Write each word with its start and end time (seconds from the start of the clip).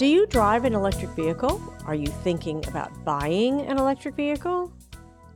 Do 0.00 0.06
you 0.06 0.24
drive 0.26 0.64
an 0.64 0.74
electric 0.74 1.10
vehicle? 1.10 1.60
Are 1.84 1.94
you 1.94 2.06
thinking 2.06 2.66
about 2.68 3.04
buying 3.04 3.60
an 3.60 3.76
electric 3.76 4.14
vehicle? 4.14 4.72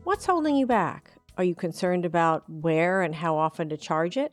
What's 0.05 0.25
holding 0.25 0.57
you 0.57 0.67
back? 0.67 1.11
Are 1.37 1.45
you 1.45 1.55
concerned 1.55 2.07
about 2.07 2.49
where 2.49 3.03
and 3.03 3.15
how 3.15 3.37
often 3.37 3.69
to 3.69 3.77
charge 3.77 4.17
it? 4.17 4.33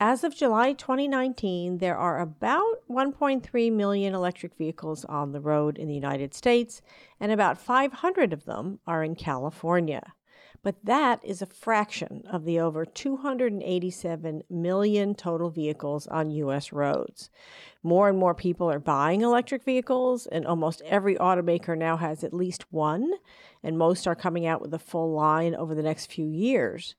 As 0.00 0.24
of 0.24 0.34
July 0.34 0.72
2019, 0.72 1.78
there 1.78 1.96
are 1.96 2.18
about 2.18 2.82
1.3 2.90 3.72
million 3.72 4.12
electric 4.12 4.56
vehicles 4.56 5.04
on 5.04 5.30
the 5.30 5.40
road 5.40 5.78
in 5.78 5.86
the 5.86 5.94
United 5.94 6.34
States, 6.34 6.82
and 7.20 7.30
about 7.30 7.58
500 7.58 8.32
of 8.32 8.44
them 8.44 8.80
are 8.88 9.04
in 9.04 9.14
California 9.14 10.14
but 10.62 10.76
that 10.84 11.24
is 11.24 11.42
a 11.42 11.46
fraction 11.46 12.24
of 12.30 12.44
the 12.44 12.58
over 12.58 12.84
287 12.84 14.42
million 14.50 15.14
total 15.14 15.50
vehicles 15.50 16.06
on 16.06 16.30
U.S. 16.30 16.72
roads. 16.72 17.30
More 17.82 18.08
and 18.08 18.18
more 18.18 18.34
people 18.34 18.70
are 18.70 18.80
buying 18.80 19.20
electric 19.20 19.64
vehicles, 19.64 20.26
and 20.26 20.46
almost 20.46 20.82
every 20.82 21.16
automaker 21.16 21.76
now 21.76 21.96
has 21.96 22.24
at 22.24 22.34
least 22.34 22.72
one, 22.72 23.12
and 23.62 23.78
most 23.78 24.06
are 24.06 24.14
coming 24.14 24.46
out 24.46 24.60
with 24.60 24.74
a 24.74 24.78
full 24.78 25.12
line 25.12 25.54
over 25.54 25.74
the 25.74 25.82
next 25.82 26.10
few 26.10 26.26
years. 26.26 26.94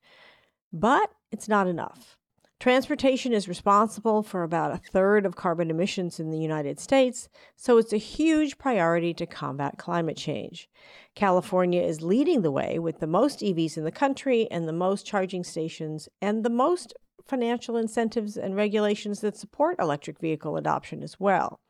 But 0.72 1.12
it's 1.32 1.48
not 1.48 1.68
enough. 1.68 2.19
Transportation 2.60 3.32
is 3.32 3.48
responsible 3.48 4.22
for 4.22 4.44
about 4.44 4.74
a 4.74 4.78
third 4.92 5.26
of 5.26 5.38
carbon 5.38 5.70
emissions 5.72 6.20
in 6.20 6.30
the 6.30 6.38
United 6.38 6.78
States, 6.78 7.30
so 7.56 7.78
it's 7.78 7.94
a 7.94 7.98
huge 7.98 8.58
priority 8.58 9.14
to 9.14 9.26
combat 9.26 9.78
climate 9.78 10.18
change. 10.18 10.70
California 11.16 11.82
is 11.82 12.02
leading 12.02 12.42
the 12.42 12.52
way 12.52 12.78
with 12.78 13.00
the 13.00 13.08
most 13.08 13.40
EVs 13.40 13.78
in 13.78 13.86
the 13.86 13.94
country 13.94 14.46
and 14.52 14.68
the 14.68 14.74
most 14.74 15.06
charging 15.06 15.42
stations 15.42 16.10
and 16.22 16.44
the 16.44 16.50
most 16.50 16.94
financial 17.26 17.78
incentives 17.78 18.36
and 18.36 18.58
regulations 18.58 19.22
that 19.22 19.38
support 19.38 19.78
electric 19.80 20.20
vehicle 20.20 20.58
adoption 20.58 21.02
as 21.02 21.18
well. 21.18 21.62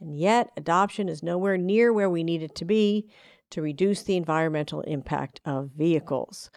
And 0.00 0.18
yet, 0.18 0.50
adoption 0.56 1.08
is 1.08 1.22
nowhere 1.22 1.56
near 1.56 1.92
where 1.92 2.10
we 2.10 2.24
need 2.24 2.42
it 2.42 2.56
to 2.56 2.64
be 2.64 3.08
to 3.50 3.62
reduce 3.62 4.02
the 4.02 4.16
environmental 4.16 4.80
impact 4.82 5.40
of 5.44 5.70
vehicles. 5.76 6.50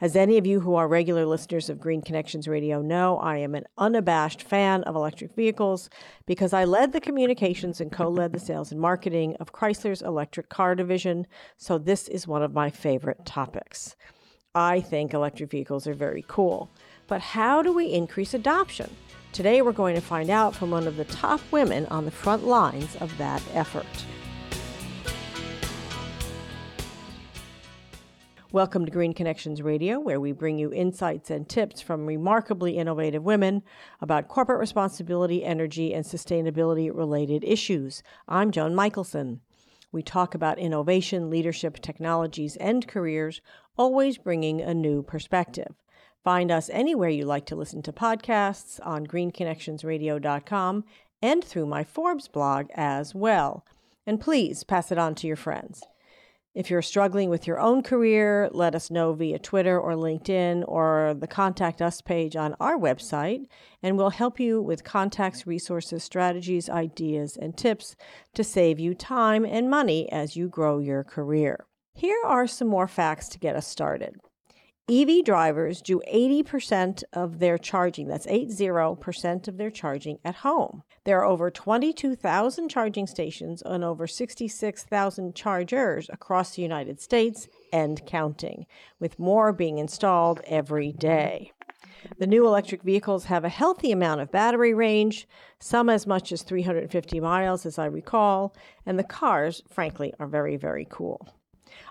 As 0.00 0.14
any 0.14 0.38
of 0.38 0.46
you 0.46 0.60
who 0.60 0.74
are 0.74 0.86
regular 0.86 1.26
listeners 1.26 1.70
of 1.70 1.80
Green 1.80 2.02
Connections 2.02 2.46
Radio 2.46 2.82
know, 2.82 3.18
I 3.18 3.38
am 3.38 3.54
an 3.54 3.64
unabashed 3.78 4.42
fan 4.42 4.82
of 4.84 4.94
electric 4.94 5.34
vehicles 5.34 5.88
because 6.26 6.52
I 6.52 6.64
led 6.64 6.92
the 6.92 7.00
communications 7.00 7.80
and 7.80 7.90
co 7.90 8.08
led 8.08 8.32
the 8.32 8.38
sales 8.40 8.72
and 8.72 8.80
marketing 8.80 9.36
of 9.40 9.52
Chrysler's 9.52 10.02
electric 10.02 10.48
car 10.48 10.74
division, 10.74 11.26
so 11.56 11.78
this 11.78 12.08
is 12.08 12.26
one 12.26 12.42
of 12.42 12.52
my 12.52 12.70
favorite 12.70 13.24
topics. 13.24 13.96
I 14.54 14.80
think 14.80 15.12
electric 15.12 15.50
vehicles 15.50 15.86
are 15.86 15.94
very 15.94 16.24
cool, 16.28 16.70
but 17.08 17.20
how 17.20 17.62
do 17.62 17.72
we 17.72 17.86
increase 17.86 18.34
adoption? 18.34 18.94
Today, 19.32 19.62
we're 19.62 19.72
going 19.72 19.96
to 19.96 20.00
find 20.00 20.30
out 20.30 20.54
from 20.54 20.70
one 20.70 20.86
of 20.86 20.96
the 20.96 21.06
top 21.06 21.40
women 21.50 21.86
on 21.86 22.04
the 22.04 22.12
front 22.12 22.46
lines 22.46 22.94
of 22.96 23.18
that 23.18 23.42
effort. 23.52 24.04
Welcome 28.54 28.84
to 28.84 28.92
Green 28.92 29.14
Connections 29.14 29.62
Radio, 29.62 29.98
where 29.98 30.20
we 30.20 30.30
bring 30.30 30.60
you 30.60 30.72
insights 30.72 31.28
and 31.28 31.48
tips 31.48 31.80
from 31.80 32.06
remarkably 32.06 32.78
innovative 32.78 33.24
women 33.24 33.64
about 34.00 34.28
corporate 34.28 34.60
responsibility, 34.60 35.44
energy, 35.44 35.92
and 35.92 36.04
sustainability 36.04 36.88
related 36.88 37.42
issues. 37.42 38.04
I'm 38.28 38.52
Joan 38.52 38.72
Michelson. 38.76 39.40
We 39.90 40.04
talk 40.04 40.36
about 40.36 40.60
innovation, 40.60 41.30
leadership, 41.30 41.80
technologies, 41.80 42.54
and 42.58 42.86
careers, 42.86 43.40
always 43.76 44.18
bringing 44.18 44.60
a 44.60 44.72
new 44.72 45.02
perspective. 45.02 45.74
Find 46.22 46.52
us 46.52 46.70
anywhere 46.72 47.10
you 47.10 47.24
like 47.24 47.46
to 47.46 47.56
listen 47.56 47.82
to 47.82 47.92
podcasts 47.92 48.78
on 48.86 49.08
greenconnectionsradio.com 49.08 50.84
and 51.20 51.42
through 51.42 51.66
my 51.66 51.82
Forbes 51.82 52.28
blog 52.28 52.66
as 52.76 53.16
well. 53.16 53.66
And 54.06 54.20
please 54.20 54.62
pass 54.62 54.92
it 54.92 54.98
on 54.98 55.16
to 55.16 55.26
your 55.26 55.34
friends. 55.34 55.82
If 56.54 56.70
you're 56.70 56.82
struggling 56.82 57.30
with 57.30 57.48
your 57.48 57.58
own 57.58 57.82
career, 57.82 58.48
let 58.52 58.76
us 58.76 58.88
know 58.88 59.12
via 59.12 59.40
Twitter 59.40 59.76
or 59.78 59.94
LinkedIn 59.94 60.62
or 60.68 61.12
the 61.18 61.26
Contact 61.26 61.82
Us 61.82 62.00
page 62.00 62.36
on 62.36 62.54
our 62.60 62.78
website, 62.78 63.46
and 63.82 63.98
we'll 63.98 64.10
help 64.10 64.38
you 64.38 64.62
with 64.62 64.84
contacts, 64.84 65.48
resources, 65.48 66.04
strategies, 66.04 66.70
ideas, 66.70 67.36
and 67.36 67.56
tips 67.56 67.96
to 68.34 68.44
save 68.44 68.78
you 68.78 68.94
time 68.94 69.44
and 69.44 69.68
money 69.68 70.10
as 70.12 70.36
you 70.36 70.48
grow 70.48 70.78
your 70.78 71.02
career. 71.02 71.66
Here 71.92 72.22
are 72.24 72.46
some 72.46 72.68
more 72.68 72.86
facts 72.86 73.28
to 73.30 73.40
get 73.40 73.56
us 73.56 73.66
started. 73.66 74.14
EV 74.90 75.24
drivers 75.24 75.80
do 75.80 76.02
80% 76.12 77.04
of 77.14 77.38
their 77.38 77.56
charging, 77.56 78.06
that's 78.06 78.26
80% 78.26 79.48
of 79.48 79.56
their 79.56 79.70
charging 79.70 80.18
at 80.26 80.34
home. 80.34 80.82
There 81.04 81.20
are 81.20 81.24
over 81.24 81.50
22,000 81.50 82.68
charging 82.68 83.06
stations 83.06 83.62
and 83.64 83.82
over 83.82 84.06
66,000 84.06 85.34
chargers 85.34 86.10
across 86.12 86.54
the 86.54 86.60
United 86.60 87.00
States 87.00 87.48
and 87.72 88.04
counting, 88.04 88.66
with 89.00 89.18
more 89.18 89.54
being 89.54 89.78
installed 89.78 90.42
every 90.46 90.92
day. 90.92 91.52
The 92.18 92.26
new 92.26 92.46
electric 92.46 92.82
vehicles 92.82 93.24
have 93.24 93.44
a 93.44 93.48
healthy 93.48 93.90
amount 93.90 94.20
of 94.20 94.30
battery 94.30 94.74
range, 94.74 95.26
some 95.58 95.88
as 95.88 96.06
much 96.06 96.30
as 96.30 96.42
350 96.42 97.20
miles, 97.20 97.64
as 97.64 97.78
I 97.78 97.86
recall, 97.86 98.54
and 98.84 98.98
the 98.98 99.04
cars, 99.04 99.62
frankly, 99.66 100.12
are 100.18 100.26
very, 100.26 100.58
very 100.58 100.86
cool. 100.90 101.26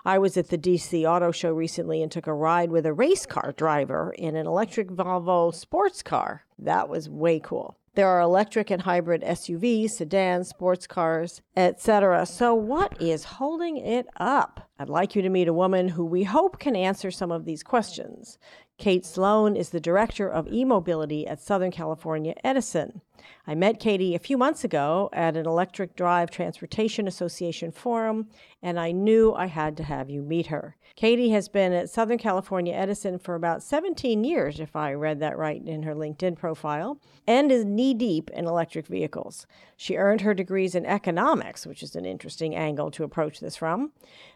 I 0.04 0.18
was 0.18 0.36
at 0.36 0.48
the 0.48 0.58
DC 0.58 1.04
Auto 1.04 1.30
Show 1.30 1.52
recently 1.52 2.02
and 2.02 2.10
took 2.10 2.26
a 2.26 2.34
ride 2.34 2.70
with 2.70 2.86
a 2.86 2.92
race 2.92 3.26
car 3.26 3.52
driver 3.56 4.14
in 4.16 4.36
an 4.36 4.46
electric 4.46 4.88
Volvo 4.88 5.54
sports 5.54 6.02
car. 6.02 6.44
That 6.58 6.88
was 6.88 7.08
way 7.08 7.40
cool. 7.40 7.76
There 7.94 8.08
are 8.08 8.20
electric 8.20 8.70
and 8.70 8.82
hybrid 8.82 9.22
SUVs, 9.22 9.90
sedans, 9.90 10.48
sports 10.48 10.88
cars, 10.88 11.42
etc. 11.56 12.26
So, 12.26 12.52
what 12.52 13.00
is 13.00 13.22
holding 13.24 13.76
it 13.76 14.08
up? 14.16 14.68
I'd 14.80 14.88
like 14.88 15.14
you 15.14 15.22
to 15.22 15.28
meet 15.28 15.46
a 15.46 15.52
woman 15.52 15.90
who 15.90 16.04
we 16.04 16.24
hope 16.24 16.58
can 16.58 16.74
answer 16.74 17.12
some 17.12 17.30
of 17.30 17.44
these 17.44 17.62
questions. 17.62 18.36
Kate 18.78 19.06
Sloan 19.06 19.54
is 19.54 19.70
the 19.70 19.78
director 19.78 20.28
of 20.28 20.48
e 20.48 20.64
mobility 20.64 21.24
at 21.28 21.40
Southern 21.40 21.70
California 21.70 22.34
Edison. 22.42 23.00
I 23.46 23.54
met 23.54 23.78
Katie 23.78 24.14
a 24.14 24.18
few 24.18 24.38
months 24.38 24.64
ago 24.64 25.10
at 25.12 25.36
an 25.36 25.46
Electric 25.46 25.96
Drive 25.96 26.30
Transportation 26.30 27.06
Association 27.06 27.70
forum, 27.72 28.28
and 28.62 28.80
I 28.80 28.92
knew 28.92 29.34
I 29.34 29.46
had 29.46 29.76
to 29.76 29.82
have 29.82 30.08
you 30.08 30.22
meet 30.22 30.46
her. 30.46 30.76
Katie 30.96 31.30
has 31.30 31.48
been 31.48 31.72
at 31.72 31.90
Southern 31.90 32.18
California 32.18 32.72
Edison 32.72 33.18
for 33.18 33.34
about 33.34 33.62
17 33.62 34.24
years, 34.24 34.60
if 34.60 34.76
I 34.76 34.94
read 34.94 35.20
that 35.20 35.36
right 35.36 35.60
in 35.66 35.82
her 35.82 35.94
LinkedIn 35.94 36.36
profile, 36.36 37.00
and 37.26 37.50
is 37.50 37.64
knee 37.64 37.94
deep 37.94 38.30
in 38.30 38.46
electric 38.46 38.86
vehicles. 38.86 39.46
She 39.76 39.96
earned 39.96 40.20
her 40.20 40.34
degrees 40.34 40.74
in 40.74 40.86
economics, 40.86 41.66
which 41.66 41.82
is 41.82 41.96
an 41.96 42.06
interesting 42.06 42.54
angle 42.54 42.90
to 42.92 43.04
approach 43.04 43.40
this 43.40 43.56
from, 43.56 43.92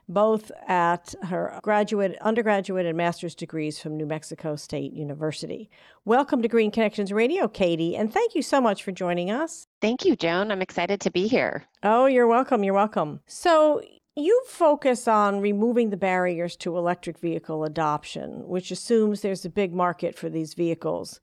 both 0.09 0.51
at 0.67 1.15
her 1.25 1.59
graduate, 1.63 2.19
undergraduate, 2.21 2.87
and 2.87 2.97
master's 2.97 3.35
degrees 3.35 3.81
from 3.81 3.97
New 3.97 4.07
Mexico 4.07 4.57
State 4.57 4.93
University. 4.93 5.71
Welcome 6.09 6.41
to 6.41 6.49
Green 6.49 6.71
Connections 6.71 7.13
Radio, 7.13 7.49
Katie, 7.49 7.95
and 7.95 8.11
thank 8.11 8.35
you 8.35 8.41
so 8.41 8.63
much 8.63 8.83
for 8.83 8.93
joining 8.93 9.31
us. 9.31 9.67
Thank 9.83 10.07
you, 10.07 10.17
Joan. 10.17 10.51
I'm 10.51 10.63
excited 10.63 11.03
to 11.03 11.11
be 11.11 11.29
here. 11.29 11.67
Oh, 11.83 12.07
you're 12.07 12.27
welcome. 12.27 12.65
You're 12.65 12.73
welcome. 12.73 13.21
So, 13.27 13.83
you 14.17 14.43
focus 14.47 15.07
on 15.07 15.43
removing 15.43 15.91
the 15.91 15.99
barriers 15.99 16.57
to 16.57 16.79
electric 16.79 17.19
vehicle 17.19 17.63
adoption, 17.63 18.49
which 18.49 18.71
assumes 18.71 19.21
there's 19.21 19.45
a 19.45 19.51
big 19.51 19.75
market 19.75 20.17
for 20.17 20.31
these 20.31 20.55
vehicles. 20.55 21.21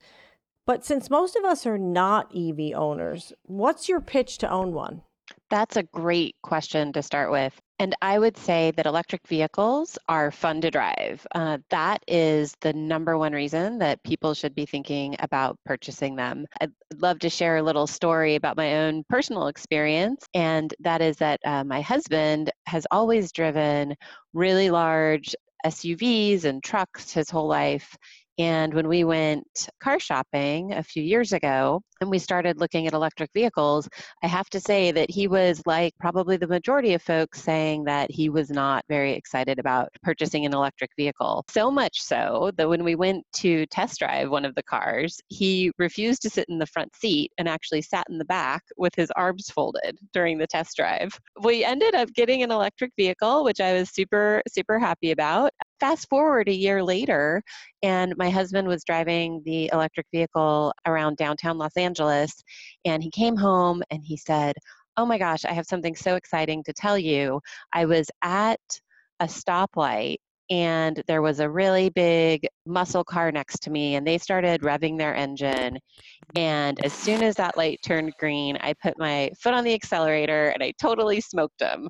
But 0.66 0.84
since 0.84 1.10
most 1.10 1.34
of 1.34 1.44
us 1.44 1.66
are 1.66 1.78
not 1.78 2.30
EV 2.32 2.72
owners, 2.76 3.32
what's 3.42 3.88
your 3.88 4.00
pitch 4.00 4.38
to 4.38 4.48
own 4.48 4.72
one? 4.72 5.02
That's 5.50 5.76
a 5.76 5.82
great 5.82 6.36
question 6.44 6.92
to 6.92 7.02
start 7.02 7.32
with. 7.32 7.60
And 7.78 7.94
I 8.00 8.18
would 8.18 8.38
say 8.38 8.70
that 8.72 8.86
electric 8.86 9.26
vehicles 9.26 9.98
are 10.08 10.30
fun 10.30 10.62
to 10.62 10.70
drive. 10.70 11.26
Uh, 11.34 11.58
that 11.68 12.02
is 12.08 12.54
the 12.60 12.72
number 12.72 13.18
one 13.18 13.34
reason 13.34 13.78
that 13.80 14.02
people 14.02 14.32
should 14.32 14.54
be 14.54 14.64
thinking 14.64 15.14
about 15.18 15.58
purchasing 15.66 16.16
them. 16.16 16.46
I'd 16.58 16.72
love 16.98 17.18
to 17.18 17.28
share 17.28 17.58
a 17.58 17.62
little 17.62 17.86
story 17.86 18.34
about 18.34 18.56
my 18.56 18.78
own 18.78 19.04
personal 19.10 19.48
experience, 19.48 20.26
and 20.32 20.72
that 20.80 21.02
is 21.02 21.18
that 21.18 21.40
uh, 21.44 21.64
my 21.64 21.82
husband 21.82 22.50
has 22.66 22.86
always 22.90 23.30
driven 23.30 23.94
really 24.32 24.70
large 24.70 25.34
SUVs 25.66 26.44
and 26.44 26.62
trucks 26.62 27.12
his 27.12 27.28
whole 27.28 27.48
life. 27.48 27.94
And 28.38 28.74
when 28.74 28.88
we 28.88 29.04
went 29.04 29.68
car 29.80 29.98
shopping 29.98 30.72
a 30.72 30.82
few 30.82 31.02
years 31.02 31.32
ago 31.32 31.80
and 32.00 32.10
we 32.10 32.18
started 32.18 32.60
looking 32.60 32.86
at 32.86 32.92
electric 32.92 33.30
vehicles, 33.32 33.88
I 34.22 34.26
have 34.26 34.50
to 34.50 34.60
say 34.60 34.90
that 34.92 35.10
he 35.10 35.26
was 35.26 35.62
like 35.64 35.94
probably 35.98 36.36
the 36.36 36.46
majority 36.46 36.92
of 36.92 37.02
folks 37.02 37.42
saying 37.42 37.84
that 37.84 38.10
he 38.10 38.28
was 38.28 38.50
not 38.50 38.84
very 38.90 39.12
excited 39.12 39.58
about 39.58 39.88
purchasing 40.02 40.44
an 40.44 40.52
electric 40.52 40.90
vehicle. 40.98 41.44
So 41.48 41.70
much 41.70 42.02
so 42.02 42.50
that 42.56 42.68
when 42.68 42.84
we 42.84 42.94
went 42.94 43.24
to 43.36 43.64
test 43.66 44.00
drive 44.00 44.30
one 44.30 44.44
of 44.44 44.54
the 44.54 44.62
cars, 44.62 45.18
he 45.28 45.72
refused 45.78 46.20
to 46.22 46.30
sit 46.30 46.46
in 46.50 46.58
the 46.58 46.66
front 46.66 46.94
seat 46.94 47.32
and 47.38 47.48
actually 47.48 47.82
sat 47.82 48.06
in 48.10 48.18
the 48.18 48.24
back 48.26 48.62
with 48.76 48.94
his 48.94 49.10
arms 49.12 49.48
folded 49.48 49.98
during 50.12 50.36
the 50.36 50.46
test 50.46 50.76
drive. 50.76 51.18
We 51.42 51.64
ended 51.64 51.94
up 51.94 52.12
getting 52.12 52.42
an 52.42 52.50
electric 52.50 52.92
vehicle, 52.96 53.44
which 53.44 53.60
I 53.60 53.72
was 53.72 53.90
super, 53.90 54.42
super 54.48 54.78
happy 54.78 55.10
about. 55.12 55.52
Fast 55.80 56.08
forward 56.08 56.48
a 56.48 56.54
year 56.54 56.82
later, 56.82 57.42
and 57.82 58.16
my 58.16 58.30
husband 58.30 58.66
was 58.66 58.84
driving 58.84 59.42
the 59.44 59.70
electric 59.72 60.06
vehicle 60.12 60.72
around 60.86 61.16
downtown 61.16 61.58
Los 61.58 61.76
Angeles, 61.76 62.42
and 62.84 63.02
he 63.02 63.10
came 63.10 63.36
home 63.36 63.82
and 63.90 64.02
he 64.04 64.16
said, 64.16 64.56
oh 64.96 65.04
my 65.04 65.18
gosh, 65.18 65.44
I 65.44 65.52
have 65.52 65.66
something 65.66 65.94
so 65.94 66.16
exciting 66.16 66.62
to 66.64 66.72
tell 66.72 66.98
you. 66.98 67.40
I 67.72 67.84
was 67.84 68.10
at 68.22 68.60
a 69.20 69.26
stoplight 69.26 70.16
and 70.48 71.02
there 71.06 71.22
was 71.22 71.40
a 71.40 71.50
really 71.50 71.90
big 71.90 72.46
muscle 72.66 73.04
car 73.04 73.32
next 73.32 73.62
to 73.62 73.70
me 73.70 73.96
and 73.96 74.06
they 74.06 74.18
started 74.18 74.62
revving 74.62 74.96
their 74.96 75.14
engine 75.14 75.78
and 76.34 76.84
as 76.84 76.92
soon 76.92 77.22
as 77.22 77.36
that 77.36 77.56
light 77.56 77.78
turned 77.84 78.12
green 78.18 78.56
i 78.60 78.74
put 78.82 78.98
my 78.98 79.30
foot 79.40 79.54
on 79.54 79.64
the 79.64 79.74
accelerator 79.74 80.48
and 80.48 80.62
i 80.62 80.72
totally 80.80 81.20
smoked 81.20 81.60
him. 81.60 81.88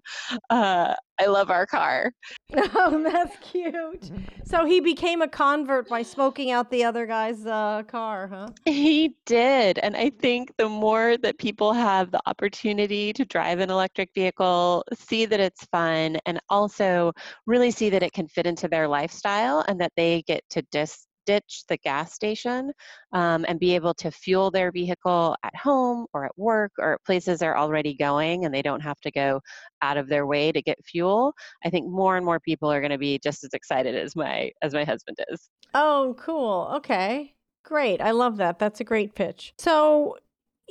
uh, 0.50 0.94
i 1.19 1.27
love 1.27 1.50
our 1.50 1.67
car. 1.67 2.12
Oh 2.59 3.03
that's 3.03 3.37
cute. 3.41 4.11
So 4.44 4.65
he 4.65 4.81
became 4.81 5.21
a 5.21 5.29
convert 5.29 5.88
by 5.88 6.03
smoking 6.03 6.50
out 6.53 6.71
the 6.71 6.85
other 6.85 7.05
guy's 7.06 7.44
uh, 7.44 7.83
car 7.87 8.29
huh? 8.29 8.49
He 8.65 9.17
did 9.27 9.79
and 9.79 9.97
i 9.97 10.11
think 10.11 10.53
the 10.56 10.69
more 10.69 11.17
that 11.19 11.38
people 11.38 11.73
have 11.73 12.11
the 12.11 12.21
opportunity 12.27 13.12
to 13.12 13.25
drive 13.25 13.59
an 13.61 13.71
electric 13.71 14.11
vehicle 14.15 14.85
see 14.94 15.27
that 15.27 15.41
it's 15.41 15.65
fun 15.67 16.19
and 16.27 16.38
also 16.49 17.12
really 17.47 17.71
see 17.71 17.91
that 17.91 18.03
it 18.03 18.12
can 18.12 18.29
fit 18.29 18.47
into 18.47 18.69
their 18.69 18.87
lifestyle 18.88 19.65
and 19.69 19.81
that 19.81 19.93
they 19.97 20.23
get 20.23 20.43
to 20.50 20.62
dis- 20.71 21.06
ditch 21.26 21.64
the 21.69 21.76
gas 21.78 22.12
station 22.14 22.73
um, 23.12 23.44
and 23.49 23.61
be 23.61 23.75
able 23.75 23.94
to 23.94 24.11
fuel 24.11 24.50
their 24.50 24.73
vehicle 24.73 25.37
at 25.43 25.55
home 25.56 26.06
or 26.14 26.25
at 26.25 26.32
work 26.37 26.73
or 26.78 26.94
at 26.94 27.05
places 27.05 27.40
they're 27.40 27.58
already 27.58 27.94
going 27.94 28.44
and 28.44 28.55
they 28.55 28.62
don't 28.62 28.81
have 28.81 29.00
to 29.00 29.11
go 29.11 29.40
out 29.82 29.96
of 29.96 30.08
their 30.08 30.26
way 30.26 30.52
to 30.52 30.62
get 30.62 30.78
fuel 30.84 31.32
i 31.64 31.70
think 31.70 31.87
more 31.88 32.17
and 32.17 32.25
more 32.25 32.40
people 32.40 32.70
are 32.70 32.81
going 32.81 32.90
to 32.90 32.99
be 32.99 33.19
just 33.23 33.44
as 33.44 33.50
excited 33.52 33.94
as 33.94 34.17
my 34.17 34.50
as 34.62 34.73
my 34.73 34.84
husband 34.84 35.19
is. 35.28 35.50
Oh 35.75 36.14
cool. 36.19 36.70
Okay. 36.76 37.34
Great. 37.64 38.00
I 38.00 38.12
love 38.12 38.37
that. 38.37 38.58
That's 38.58 38.81
a 38.81 38.84
great 38.84 39.14
pitch. 39.14 39.52
So 39.58 40.17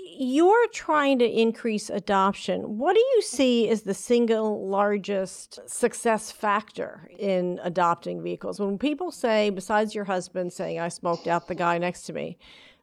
you're 0.08 0.68
trying 0.68 1.20
to 1.20 1.26
increase 1.26 1.90
adoption. 1.90 2.78
What 2.78 2.94
do 2.94 3.00
you 3.00 3.22
see 3.22 3.70
as 3.70 3.82
the 3.82 3.94
single 3.94 4.68
largest 4.68 5.60
success 5.68 6.32
factor 6.32 7.10
in 7.18 7.60
adopting 7.64 8.22
vehicles? 8.22 8.60
When 8.60 8.78
people 8.78 9.12
say, 9.12 9.50
besides 9.50 9.96
your 9.96 10.06
husband 10.06 10.54
saying, 10.54 10.80
I 10.80 10.90
smoked 10.90 11.28
out 11.28 11.48
the 11.48 11.56
guy 11.56 11.80
next 11.80 12.04
to 12.04 12.14
me, 12.14 12.38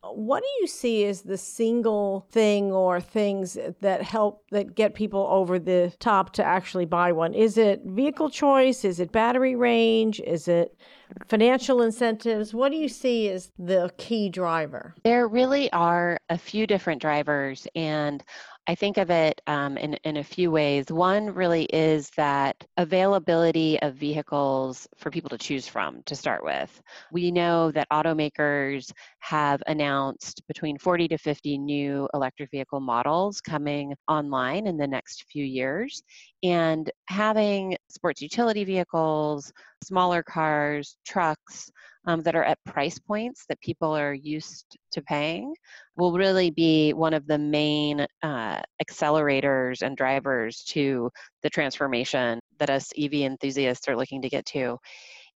what 0.04 0.42
do 0.42 0.48
you 0.60 0.66
see 0.66 1.04
as 1.04 1.22
the 1.22 1.38
single 1.38 2.26
thing 2.30 2.72
or 2.72 3.00
things 3.00 3.56
that 3.80 4.02
help 4.02 4.44
that 4.50 4.74
get 4.74 4.94
people 4.94 5.26
over 5.30 5.58
the 5.58 5.92
top 6.00 6.32
to 6.34 6.44
actually 6.44 6.86
buy 6.86 7.12
one? 7.12 7.34
Is 7.34 7.56
it 7.56 7.82
vehicle 7.84 8.28
choice? 8.28 8.84
Is 8.84 8.98
it 8.98 9.12
battery 9.12 9.54
range? 9.54 10.20
Is 10.20 10.48
it 10.48 10.76
financial 11.28 11.82
incentives? 11.82 12.52
What 12.52 12.72
do 12.72 12.78
you 12.78 12.88
see 12.88 13.28
as 13.28 13.52
the 13.58 13.90
key 13.96 14.28
driver? 14.28 14.94
There 15.04 15.28
really 15.28 15.72
are 15.72 16.18
a 16.28 16.38
few 16.38 16.66
different 16.66 17.00
drivers, 17.00 17.68
and 17.74 18.24
I 18.68 18.76
think 18.76 18.96
of 18.96 19.10
it 19.10 19.40
um, 19.48 19.76
in, 19.76 19.94
in 20.04 20.18
a 20.18 20.24
few 20.24 20.52
ways. 20.52 20.86
One 20.88 21.34
really 21.34 21.64
is 21.64 22.10
that 22.10 22.64
availability 22.76 23.80
of 23.82 23.94
vehicles 23.94 24.86
for 24.96 25.10
people 25.10 25.30
to 25.30 25.38
choose 25.38 25.66
from 25.66 26.00
to 26.04 26.14
start 26.14 26.44
with. 26.44 26.80
We 27.10 27.32
know 27.32 27.72
that 27.72 27.88
automakers 27.92 28.92
have 29.18 29.60
announced 29.66 30.46
between 30.46 30.78
40 30.78 31.08
to 31.08 31.18
50 31.18 31.58
new 31.58 32.08
electric 32.14 32.52
vehicle 32.52 32.78
models 32.78 33.40
coming 33.40 33.94
online 34.06 34.68
in 34.68 34.76
the 34.76 34.86
next 34.86 35.24
few 35.28 35.44
years. 35.44 36.00
And 36.44 36.88
having 37.08 37.76
sports 37.88 38.22
utility 38.22 38.62
vehicles, 38.62 39.52
smaller 39.82 40.22
cars, 40.22 40.96
trucks, 41.04 41.68
um, 42.06 42.20
that 42.22 42.34
are 42.34 42.44
at 42.44 42.58
price 42.64 42.98
points 42.98 43.44
that 43.48 43.60
people 43.60 43.96
are 43.96 44.14
used 44.14 44.76
to 44.90 45.02
paying 45.02 45.54
will 45.96 46.12
really 46.12 46.50
be 46.50 46.92
one 46.92 47.14
of 47.14 47.26
the 47.26 47.38
main 47.38 48.06
uh, 48.22 48.60
accelerators 48.82 49.82
and 49.82 49.96
drivers 49.96 50.62
to 50.64 51.10
the 51.42 51.50
transformation 51.50 52.40
that 52.58 52.70
us 52.70 52.90
EV 52.98 53.14
enthusiasts 53.14 53.88
are 53.88 53.96
looking 53.96 54.22
to 54.22 54.28
get 54.28 54.44
to. 54.46 54.76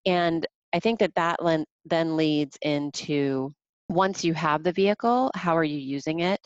And 0.05 0.45
I 0.73 0.79
think 0.79 0.99
that 0.99 1.15
that 1.15 1.39
then 1.85 2.17
leads 2.17 2.57
into 2.61 3.53
once 3.89 4.23
you 4.23 4.33
have 4.33 4.63
the 4.63 4.73
vehicle, 4.73 5.31
how 5.33 5.55
are 5.55 5.63
you 5.63 5.77
using 5.77 6.19
it? 6.19 6.39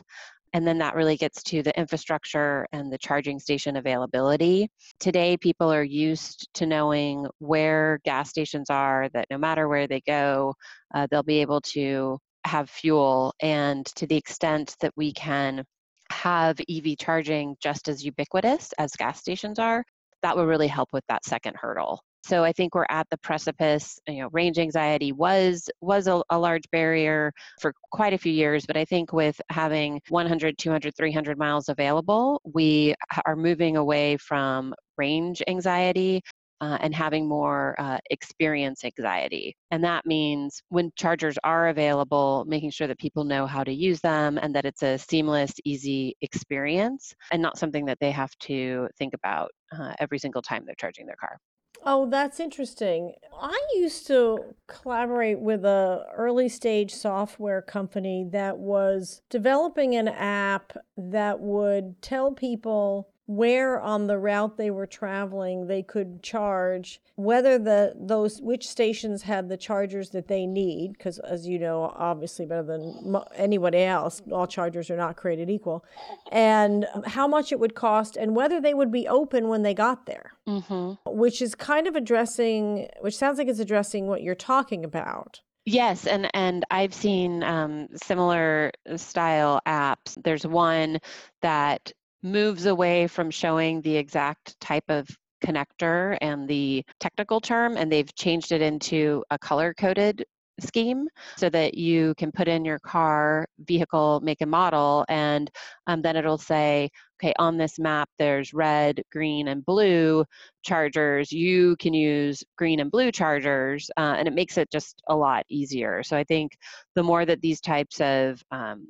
And 0.53 0.67
then 0.67 0.77
that 0.79 0.95
really 0.95 1.15
gets 1.15 1.41
to 1.43 1.63
the 1.63 1.77
infrastructure 1.79 2.67
and 2.73 2.91
the 2.91 2.97
charging 2.97 3.39
station 3.39 3.77
availability. 3.77 4.69
Today, 4.99 5.37
people 5.37 5.71
are 5.71 5.83
used 5.83 6.49
to 6.55 6.65
knowing 6.65 7.25
where 7.39 7.99
gas 8.03 8.29
stations 8.29 8.69
are, 8.69 9.09
that 9.13 9.27
no 9.31 9.37
matter 9.37 9.67
where 9.67 9.87
they 9.87 10.01
go, 10.01 10.53
uh, 10.93 11.07
they'll 11.09 11.23
be 11.23 11.39
able 11.39 11.61
to 11.61 12.19
have 12.43 12.69
fuel. 12.69 13.33
And 13.41 13.85
to 13.95 14.05
the 14.07 14.17
extent 14.17 14.75
that 14.81 14.93
we 14.97 15.13
can 15.13 15.63
have 16.11 16.59
EV 16.69 16.97
charging 16.99 17.55
just 17.61 17.87
as 17.87 18.03
ubiquitous 18.03 18.73
as 18.77 18.91
gas 18.97 19.19
stations 19.19 19.59
are, 19.59 19.85
that 20.21 20.35
will 20.35 20.45
really 20.45 20.67
help 20.67 20.89
with 20.91 21.05
that 21.07 21.25
second 21.25 21.55
hurdle. 21.55 22.03
So 22.23 22.43
I 22.43 22.51
think 22.51 22.75
we're 22.75 22.85
at 22.89 23.07
the 23.09 23.17
precipice. 23.17 23.99
You 24.07 24.21
know, 24.21 24.29
range 24.31 24.59
anxiety 24.59 25.11
was 25.11 25.69
was 25.81 26.07
a, 26.07 26.21
a, 26.29 26.37
large 26.37 26.69
barrier 26.71 27.31
for 27.59 27.73
quite 27.91 28.13
a 28.13 28.17
few 28.17 28.31
years, 28.31 28.65
but 28.65 28.77
I 28.77 28.85
think 28.85 29.13
with 29.13 29.39
having 29.49 29.99
100, 30.09 30.57
200, 30.57 30.95
300 30.95 31.37
miles 31.37 31.69
available, 31.69 32.41
we 32.45 32.95
are 33.25 33.35
moving 33.35 33.77
away 33.77 34.17
from 34.17 34.73
range 34.97 35.41
anxiety 35.47 36.21
uh, 36.61 36.77
and 36.81 36.93
having 36.93 37.27
more 37.27 37.75
uh, 37.79 37.97
experience 38.11 38.85
anxiety. 38.85 39.55
And 39.71 39.83
that 39.83 40.05
means 40.05 40.61
when 40.69 40.91
chargers 40.95 41.37
are 41.43 41.69
available, 41.69 42.45
making 42.47 42.69
sure 42.69 42.87
that 42.87 42.99
people 42.99 43.23
know 43.23 43.47
how 43.47 43.63
to 43.63 43.73
use 43.73 43.99
them 43.99 44.37
and 44.37 44.55
that 44.55 44.65
it's 44.65 44.83
a 44.83 44.99
seamless, 44.99 45.53
easy 45.65 46.15
experience 46.21 47.13
and 47.31 47.41
not 47.41 47.57
something 47.57 47.85
that 47.85 47.97
they 47.99 48.11
have 48.11 48.31
to 48.41 48.87
think 48.97 49.15
about 49.15 49.49
uh, 49.75 49.93
every 49.99 50.19
single 50.19 50.43
time 50.43 50.63
they're 50.65 50.75
charging 50.77 51.07
their 51.07 51.15
car. 51.15 51.37
Oh, 51.83 52.07
that's 52.09 52.39
interesting. 52.39 53.13
I 53.41 53.59
used 53.73 54.05
to 54.07 54.55
collaborate 54.67 55.39
with 55.39 55.65
a 55.65 56.05
early 56.15 56.47
stage 56.47 56.93
software 56.93 57.61
company 57.61 58.27
that 58.31 58.59
was 58.59 59.23
developing 59.29 59.95
an 59.95 60.07
app 60.07 60.77
that 60.95 61.39
would 61.39 61.99
tell 62.01 62.31
people 62.33 63.10
where 63.27 63.79
on 63.79 64.07
the 64.07 64.17
route 64.17 64.57
they 64.57 64.71
were 64.71 64.87
traveling 64.87 65.67
they 65.67 65.81
could 65.81 66.21
charge 66.23 66.99
whether 67.15 67.57
the 67.57 67.93
those 67.95 68.41
which 68.41 68.67
stations 68.67 69.21
had 69.21 69.47
the 69.47 69.57
chargers 69.57 70.09
that 70.09 70.27
they 70.27 70.45
need 70.45 70.93
because 70.93 71.19
as 71.19 71.47
you 71.47 71.59
know 71.59 71.93
obviously 71.95 72.45
better 72.45 72.63
than 72.63 73.15
anybody 73.35 73.79
else 73.79 74.21
all 74.31 74.47
chargers 74.47 74.89
are 74.89 74.97
not 74.97 75.15
created 75.15 75.49
equal 75.49 75.85
and 76.31 76.87
how 77.05 77.27
much 77.27 77.51
it 77.51 77.59
would 77.59 77.75
cost 77.75 78.17
and 78.17 78.35
whether 78.35 78.59
they 78.59 78.73
would 78.73 78.91
be 78.91 79.07
open 79.07 79.47
when 79.47 79.61
they 79.61 79.73
got 79.73 80.05
there 80.05 80.31
mm-hmm. 80.47 80.93
which 81.05 81.41
is 81.41 81.55
kind 81.55 81.87
of 81.87 81.95
addressing 81.95 82.87
which 83.01 83.15
sounds 83.15 83.37
like 83.37 83.47
it's 83.47 83.59
addressing 83.59 84.07
what 84.07 84.23
you're 84.23 84.35
talking 84.35 84.83
about 84.83 85.41
Yes, 85.65 86.07
and 86.07 86.27
and 86.33 86.65
I've 86.71 86.93
seen 86.93 87.43
um, 87.43 87.87
similar 87.95 88.71
style 88.95 89.61
apps. 89.67 90.17
There's 90.23 90.45
one 90.45 90.99
that 91.43 91.93
moves 92.23 92.65
away 92.65 93.07
from 93.07 93.31
showing 93.31 93.81
the 93.81 93.95
exact 93.95 94.59
type 94.59 94.83
of 94.89 95.07
connector 95.43 96.17
and 96.21 96.47
the 96.47 96.83
technical 96.99 97.41
term, 97.41 97.77
and 97.77 97.91
they've 97.91 98.13
changed 98.15 98.51
it 98.51 98.61
into 98.61 99.23
a 99.31 99.39
color 99.39 99.73
coded 99.73 100.23
scheme 100.59 101.07
so 101.37 101.49
that 101.49 101.73
you 101.73 102.13
can 102.17 102.31
put 102.31 102.47
in 102.47 102.63
your 102.63 102.79
car, 102.79 103.47
vehicle, 103.59 104.19
make 104.23 104.41
and 104.41 104.51
model, 104.51 105.05
and 105.09 105.49
um, 105.87 106.01
then 106.01 106.15
it'll 106.15 106.37
say, 106.37 106.89
okay, 107.21 107.33
on 107.39 107.57
this 107.57 107.79
map, 107.79 108.09
there's 108.19 108.53
red, 108.53 109.01
green, 109.11 109.47
and 109.47 109.65
blue 109.65 110.23
chargers. 110.63 111.31
You 111.31 111.75
can 111.79 111.93
use 111.93 112.43
green 112.57 112.79
and 112.79 112.91
blue 112.91 113.11
chargers, 113.11 113.89
uh, 113.97 114.15
and 114.17 114.27
it 114.27 114.33
makes 114.33 114.57
it 114.57 114.69
just 114.71 115.01
a 115.07 115.15
lot 115.15 115.45
easier. 115.49 116.03
So 116.03 116.17
I 116.17 116.23
think 116.23 116.55
the 116.95 117.03
more 117.03 117.25
that 117.25 117.41
these 117.41 117.61
types 117.61 117.99
of 118.01 118.41
um, 118.51 118.87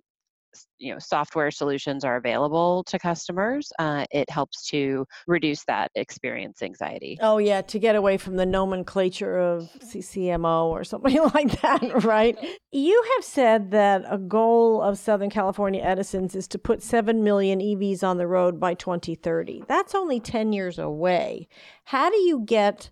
you 0.78 0.92
know 0.92 1.00
software 1.00 1.52
solutions 1.52 2.04
are 2.04 2.18
available 2.18 2.84
to 2.86 3.00
customers 3.00 3.72
uh, 3.80 4.06
it 4.12 4.30
helps 4.30 4.68
to 4.70 5.06
reduce 5.28 5.64
that 5.66 5.92
experience 5.96 6.62
anxiety. 6.62 7.18
Oh 7.22 7.38
yeah 7.38 7.62
to 7.62 7.80
get 7.80 7.96
away 7.96 8.18
from 8.18 8.36
the 8.36 8.46
nomenclature 8.46 9.38
of 9.38 9.70
CHAdeMO 9.84 10.66
or 10.66 10.84
something 10.84 11.18
like 11.34 11.62
that 11.62 12.04
right? 12.04 12.38
You 12.72 13.04
have 13.16 13.26
said 13.26 13.72
that 13.72 14.04
a 14.08 14.18
goal 14.18 14.82
of 14.82 14.98
southern 14.98 15.30
california 15.30 15.82
edison's 15.82 16.36
is 16.36 16.48
to 16.50 16.60
put 16.60 16.82
7 16.82 17.24
million 17.24 17.60
evs 17.60 18.04
on 18.04 18.18
the 18.18 18.28
road 18.28 18.60
by 18.60 18.74
2030 18.74 19.64
that's 19.68 19.96
only 19.96 20.20
10 20.20 20.54
years 20.54 20.78
away. 20.78 21.48
How 21.86 22.10
do 22.10 22.18
you 22.18 22.42
get 22.46 22.92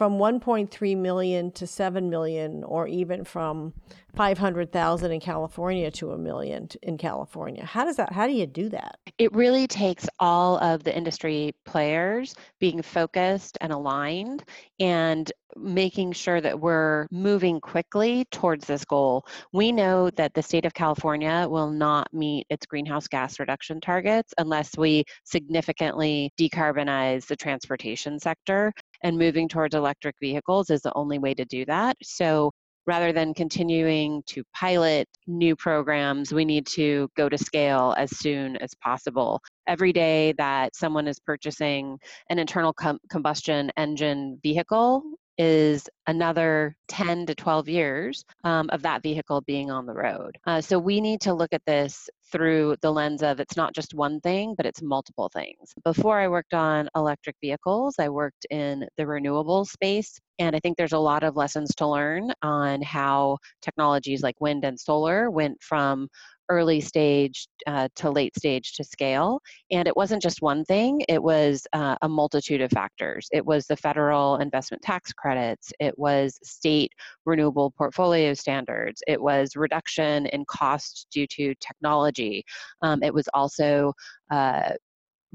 from 0.00 0.16
1.3 0.16 0.96
million 0.96 1.52
to 1.52 1.66
7 1.66 2.08
million, 2.08 2.64
or 2.64 2.88
even 2.88 3.22
from 3.22 3.74
500,000 4.16 5.12
in 5.12 5.20
California 5.20 5.90
to 5.90 6.12
a 6.12 6.16
million 6.16 6.66
in 6.82 6.96
California. 6.96 7.62
How 7.66 7.84
does 7.84 7.96
that, 7.96 8.10
how 8.10 8.26
do 8.26 8.32
you 8.32 8.46
do 8.46 8.70
that? 8.70 8.98
It 9.18 9.30
really 9.34 9.66
takes 9.66 10.08
all 10.18 10.56
of 10.56 10.84
the 10.84 10.96
industry 10.96 11.54
players 11.66 12.34
being 12.60 12.80
focused 12.80 13.58
and 13.60 13.74
aligned 13.74 14.42
and 14.80 15.30
making 15.56 16.12
sure 16.12 16.40
that 16.40 16.60
we're 16.60 17.06
moving 17.10 17.60
quickly 17.60 18.24
towards 18.30 18.66
this 18.66 18.84
goal. 18.84 19.26
We 19.52 19.72
know 19.72 20.10
that 20.10 20.32
the 20.34 20.42
state 20.42 20.64
of 20.64 20.74
California 20.74 21.46
will 21.48 21.70
not 21.70 22.12
meet 22.14 22.46
its 22.50 22.66
greenhouse 22.66 23.08
gas 23.08 23.38
reduction 23.38 23.80
targets 23.80 24.32
unless 24.38 24.76
we 24.76 25.04
significantly 25.24 26.32
decarbonize 26.38 27.26
the 27.26 27.36
transportation 27.36 28.18
sector 28.18 28.72
and 29.02 29.18
moving 29.18 29.48
towards 29.48 29.74
electric 29.74 30.16
vehicles 30.20 30.70
is 30.70 30.82
the 30.82 30.92
only 30.94 31.18
way 31.18 31.34
to 31.34 31.44
do 31.44 31.64
that. 31.66 31.96
So 32.02 32.52
rather 32.86 33.12
than 33.12 33.34
continuing 33.34 34.22
to 34.26 34.42
pilot 34.54 35.06
new 35.26 35.54
programs, 35.54 36.32
we 36.32 36.44
need 36.44 36.66
to 36.66 37.08
go 37.16 37.28
to 37.28 37.38
scale 37.38 37.94
as 37.98 38.16
soon 38.18 38.56
as 38.56 38.74
possible. 38.82 39.40
Every 39.66 39.92
day 39.92 40.34
that 40.38 40.74
someone 40.74 41.06
is 41.06 41.18
purchasing 41.20 41.98
an 42.30 42.38
internal 42.38 42.72
com- 42.72 42.98
combustion 43.10 43.70
engine 43.76 44.40
vehicle 44.42 45.02
is 45.40 45.88
another 46.06 46.76
10 46.88 47.24
to 47.24 47.34
12 47.34 47.66
years 47.66 48.26
um, 48.44 48.68
of 48.72 48.82
that 48.82 49.02
vehicle 49.02 49.40
being 49.40 49.70
on 49.70 49.86
the 49.86 49.94
road. 49.94 50.36
Uh, 50.46 50.60
so 50.60 50.78
we 50.78 51.00
need 51.00 51.18
to 51.22 51.32
look 51.32 51.54
at 51.54 51.64
this 51.66 52.10
through 52.30 52.76
the 52.82 52.92
lens 52.92 53.22
of 53.22 53.40
it's 53.40 53.56
not 53.56 53.74
just 53.74 53.94
one 53.94 54.20
thing, 54.20 54.54
but 54.54 54.66
it's 54.66 54.82
multiple 54.82 55.30
things. 55.32 55.72
Before 55.82 56.20
I 56.20 56.28
worked 56.28 56.52
on 56.52 56.90
electric 56.94 57.36
vehicles, 57.40 57.94
I 57.98 58.10
worked 58.10 58.44
in 58.50 58.86
the 58.98 59.06
renewable 59.06 59.64
space. 59.64 60.20
And 60.38 60.54
I 60.54 60.60
think 60.60 60.76
there's 60.76 60.92
a 60.92 60.98
lot 60.98 61.22
of 61.22 61.36
lessons 61.36 61.74
to 61.76 61.86
learn 61.86 62.32
on 62.42 62.82
how 62.82 63.38
technologies 63.62 64.22
like 64.22 64.40
wind 64.40 64.64
and 64.64 64.78
solar 64.78 65.30
went 65.30 65.56
from 65.62 66.08
early 66.50 66.80
stage 66.80 67.46
uh, 67.66 67.88
to 67.94 68.10
late 68.10 68.36
stage 68.36 68.74
to 68.74 68.84
scale. 68.84 69.40
And 69.70 69.88
it 69.88 69.96
wasn't 69.96 70.22
just 70.22 70.42
one 70.42 70.64
thing, 70.64 71.02
it 71.08 71.22
was 71.22 71.66
uh, 71.72 71.96
a 72.02 72.08
multitude 72.08 72.60
of 72.60 72.70
factors. 72.70 73.28
It 73.32 73.46
was 73.46 73.66
the 73.66 73.76
federal 73.76 74.36
investment 74.36 74.82
tax 74.82 75.12
credits, 75.12 75.72
it 75.80 75.98
was 75.98 76.38
state 76.42 76.92
renewable 77.24 77.70
portfolio 77.70 78.34
standards, 78.34 79.02
it 79.06 79.20
was 79.20 79.56
reduction 79.56 80.26
in 80.26 80.44
cost 80.46 81.06
due 81.12 81.26
to 81.28 81.54
technology, 81.60 82.44
um, 82.82 83.02
it 83.02 83.14
was 83.14 83.28
also 83.32 83.92
uh, 84.30 84.72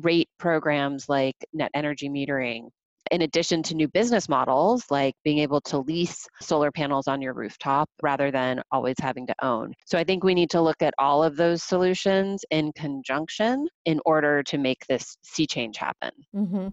rate 0.01 0.29
programs 0.37 1.07
like 1.07 1.35
net 1.53 1.71
energy 1.73 2.09
metering 2.09 2.69
in 3.11 3.21
addition 3.21 3.63
to 3.63 3.75
new 3.75 3.87
business 3.87 4.27
models 4.29 4.85
like 4.89 5.15
being 5.23 5.39
able 5.39 5.61
to 5.61 5.79
lease 5.79 6.27
solar 6.41 6.71
panels 6.71 7.07
on 7.07 7.21
your 7.21 7.33
rooftop 7.33 7.89
rather 8.01 8.31
than 8.31 8.61
always 8.71 8.95
having 8.99 9.27
to 9.27 9.35
own. 9.41 9.73
So 9.85 9.97
I 9.97 10.03
think 10.03 10.23
we 10.23 10.35
need 10.35 10.49
to 10.51 10.61
look 10.61 10.81
at 10.81 10.93
all 10.97 11.23
of 11.23 11.35
those 11.35 11.63
solutions 11.63 12.43
in 12.51 12.71
conjunction 12.73 13.67
in 13.85 13.99
order 14.05 14.43
to 14.43 14.57
make 14.57 14.85
this 14.87 15.17
sea 15.23 15.47
change 15.47 15.77
happen. 15.77 16.11
Mm-hmm. 16.35 16.67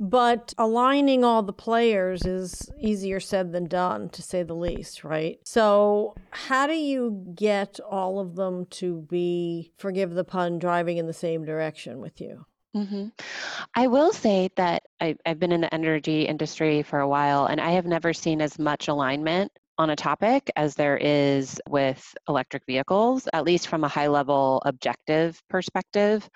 But 0.00 0.54
aligning 0.58 1.24
all 1.24 1.42
the 1.42 1.52
players 1.52 2.24
is 2.24 2.70
easier 2.78 3.18
said 3.18 3.52
than 3.52 3.66
done, 3.66 4.10
to 4.10 4.22
say 4.22 4.44
the 4.44 4.54
least, 4.54 5.02
right? 5.02 5.40
So, 5.44 6.14
how 6.30 6.68
do 6.68 6.74
you 6.74 7.26
get 7.34 7.80
all 7.80 8.20
of 8.20 8.36
them 8.36 8.66
to 8.66 9.00
be, 9.10 9.72
forgive 9.76 10.14
the 10.14 10.22
pun, 10.22 10.60
driving 10.60 10.98
in 10.98 11.06
the 11.06 11.12
same 11.12 11.44
direction 11.44 11.98
with 11.98 12.20
you? 12.20 12.46
Mm-hmm. 12.76 13.08
I 13.74 13.86
will 13.88 14.12
say 14.12 14.50
that 14.56 14.82
I, 15.00 15.16
I've 15.24 15.38
been 15.38 15.52
in 15.52 15.62
the 15.62 15.74
energy 15.74 16.22
industry 16.22 16.82
for 16.82 17.00
a 17.00 17.08
while, 17.08 17.46
and 17.46 17.60
I 17.60 17.72
have 17.72 17.86
never 17.86 18.12
seen 18.12 18.40
as 18.40 18.58
much 18.58 18.88
alignment 18.88 19.52
on 19.78 19.90
a 19.90 19.96
topic 19.96 20.50
as 20.56 20.74
there 20.74 20.96
is 20.96 21.60
with 21.68 22.14
electric 22.28 22.64
vehicles, 22.66 23.28
at 23.32 23.44
least 23.44 23.68
from 23.68 23.84
a 23.84 23.88
high 23.88 24.08
level 24.08 24.60
objective 24.64 25.40
perspective. 25.48 26.28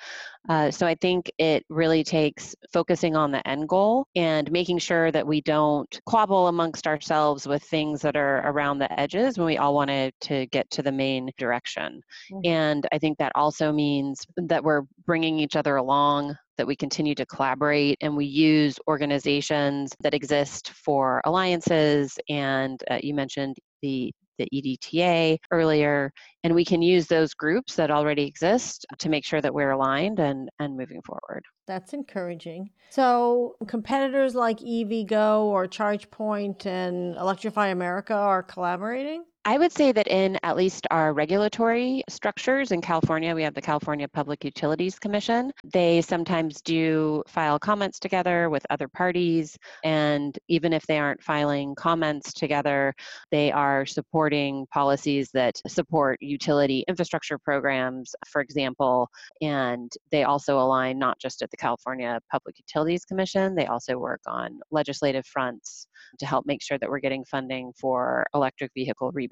Uh, 0.48 0.70
so 0.70 0.86
I 0.86 0.94
think 0.94 1.30
it 1.38 1.64
really 1.68 2.02
takes 2.04 2.54
focusing 2.72 3.16
on 3.16 3.30
the 3.30 3.46
end 3.46 3.68
goal 3.68 4.06
and 4.16 4.50
making 4.50 4.78
sure 4.78 5.10
that 5.12 5.26
we 5.26 5.40
don't 5.40 6.00
quabble 6.06 6.48
amongst 6.48 6.86
ourselves 6.86 7.46
with 7.46 7.62
things 7.62 8.00
that 8.02 8.16
are 8.16 8.38
around 8.48 8.78
the 8.78 9.00
edges 9.00 9.38
when 9.38 9.46
we 9.46 9.58
all 9.58 9.74
wanted 9.74 10.14
to 10.22 10.46
get 10.46 10.68
to 10.70 10.82
the 10.82 10.92
main 10.92 11.30
direction. 11.38 12.00
Mm-hmm. 12.32 12.40
And 12.44 12.86
I 12.92 12.98
think 12.98 13.18
that 13.18 13.32
also 13.34 13.72
means 13.72 14.26
that 14.36 14.64
we're 14.64 14.82
bringing 15.06 15.38
each 15.38 15.56
other 15.56 15.76
along 15.76 16.36
that 16.62 16.66
we 16.68 16.76
continue 16.76 17.12
to 17.12 17.26
collaborate 17.26 17.98
and 18.00 18.16
we 18.16 18.24
use 18.24 18.78
organizations 18.86 19.90
that 19.98 20.14
exist 20.14 20.70
for 20.70 21.20
alliances 21.24 22.16
and 22.28 22.80
uh, 22.88 23.00
you 23.02 23.14
mentioned 23.14 23.56
the 23.82 24.12
the 24.38 24.48
EDTA 24.54 25.38
earlier, 25.50 26.10
and 26.42 26.54
we 26.54 26.64
can 26.64 26.80
use 26.80 27.06
those 27.06 27.34
groups 27.34 27.74
that 27.76 27.90
already 27.90 28.24
exist 28.24 28.86
to 28.98 29.08
make 29.08 29.24
sure 29.26 29.40
that 29.40 29.52
we're 29.52 29.72
aligned 29.72 30.20
and, 30.20 30.48
and 30.58 30.76
moving 30.76 31.02
forward. 31.02 31.44
That's 31.66 31.92
encouraging. 31.92 32.70
So, 32.90 33.56
competitors 33.68 34.34
like 34.34 34.58
EVgo 34.60 35.42
or 35.42 35.66
ChargePoint 35.66 36.64
and 36.64 37.16
Electrify 37.16 37.68
America 37.68 38.14
are 38.14 38.42
collaborating? 38.42 39.24
I 39.44 39.58
would 39.58 39.72
say 39.72 39.90
that 39.90 40.06
in 40.06 40.38
at 40.44 40.56
least 40.56 40.86
our 40.92 41.12
regulatory 41.12 42.04
structures 42.08 42.70
in 42.70 42.80
California, 42.80 43.34
we 43.34 43.42
have 43.42 43.54
the 43.54 43.60
California 43.60 44.06
Public 44.06 44.44
Utilities 44.44 45.00
Commission. 45.00 45.50
They 45.64 46.00
sometimes 46.00 46.62
do 46.62 47.24
file 47.26 47.58
comments 47.58 47.98
together 47.98 48.50
with 48.50 48.64
other 48.70 48.86
parties. 48.86 49.58
And 49.82 50.38
even 50.46 50.72
if 50.72 50.86
they 50.86 50.96
aren't 50.96 51.24
filing 51.24 51.74
comments 51.74 52.32
together, 52.32 52.94
they 53.32 53.50
are 53.50 53.84
supporting 53.84 54.64
policies 54.72 55.30
that 55.34 55.60
support 55.66 56.22
utility 56.22 56.84
infrastructure 56.86 57.36
programs, 57.36 58.14
for 58.28 58.42
example. 58.42 59.08
And 59.40 59.90
they 60.12 60.22
also 60.22 60.60
align 60.60 61.00
not 61.00 61.18
just 61.18 61.42
at 61.42 61.50
the 61.50 61.56
California 61.56 62.20
Public 62.30 62.60
Utilities 62.60 63.04
Commission, 63.04 63.56
they 63.56 63.66
also 63.66 63.98
work 63.98 64.20
on 64.28 64.60
legislative 64.70 65.26
fronts 65.26 65.88
to 66.20 66.26
help 66.26 66.46
make 66.46 66.62
sure 66.62 66.78
that 66.78 66.88
we're 66.88 67.00
getting 67.00 67.24
funding 67.24 67.72
for 67.80 68.24
electric 68.34 68.70
vehicle 68.76 69.10
rebates 69.10 69.31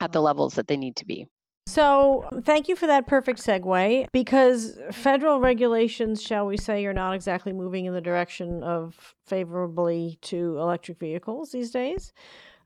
at 0.00 0.12
the 0.12 0.20
levels 0.20 0.54
that 0.54 0.68
they 0.68 0.76
need 0.76 0.96
to 0.96 1.04
be. 1.04 1.26
So, 1.68 2.28
thank 2.44 2.68
you 2.68 2.76
for 2.76 2.86
that 2.86 3.08
perfect 3.08 3.40
segue 3.40 4.06
because 4.12 4.78
federal 4.92 5.40
regulations, 5.40 6.22
shall 6.22 6.46
we 6.46 6.56
say, 6.56 6.86
are 6.86 6.92
not 6.92 7.14
exactly 7.14 7.52
moving 7.52 7.86
in 7.86 7.92
the 7.92 8.00
direction 8.00 8.62
of 8.62 9.16
favorably 9.26 10.18
to 10.22 10.58
electric 10.58 11.00
vehicles 11.00 11.50
these 11.50 11.72
days. 11.72 12.12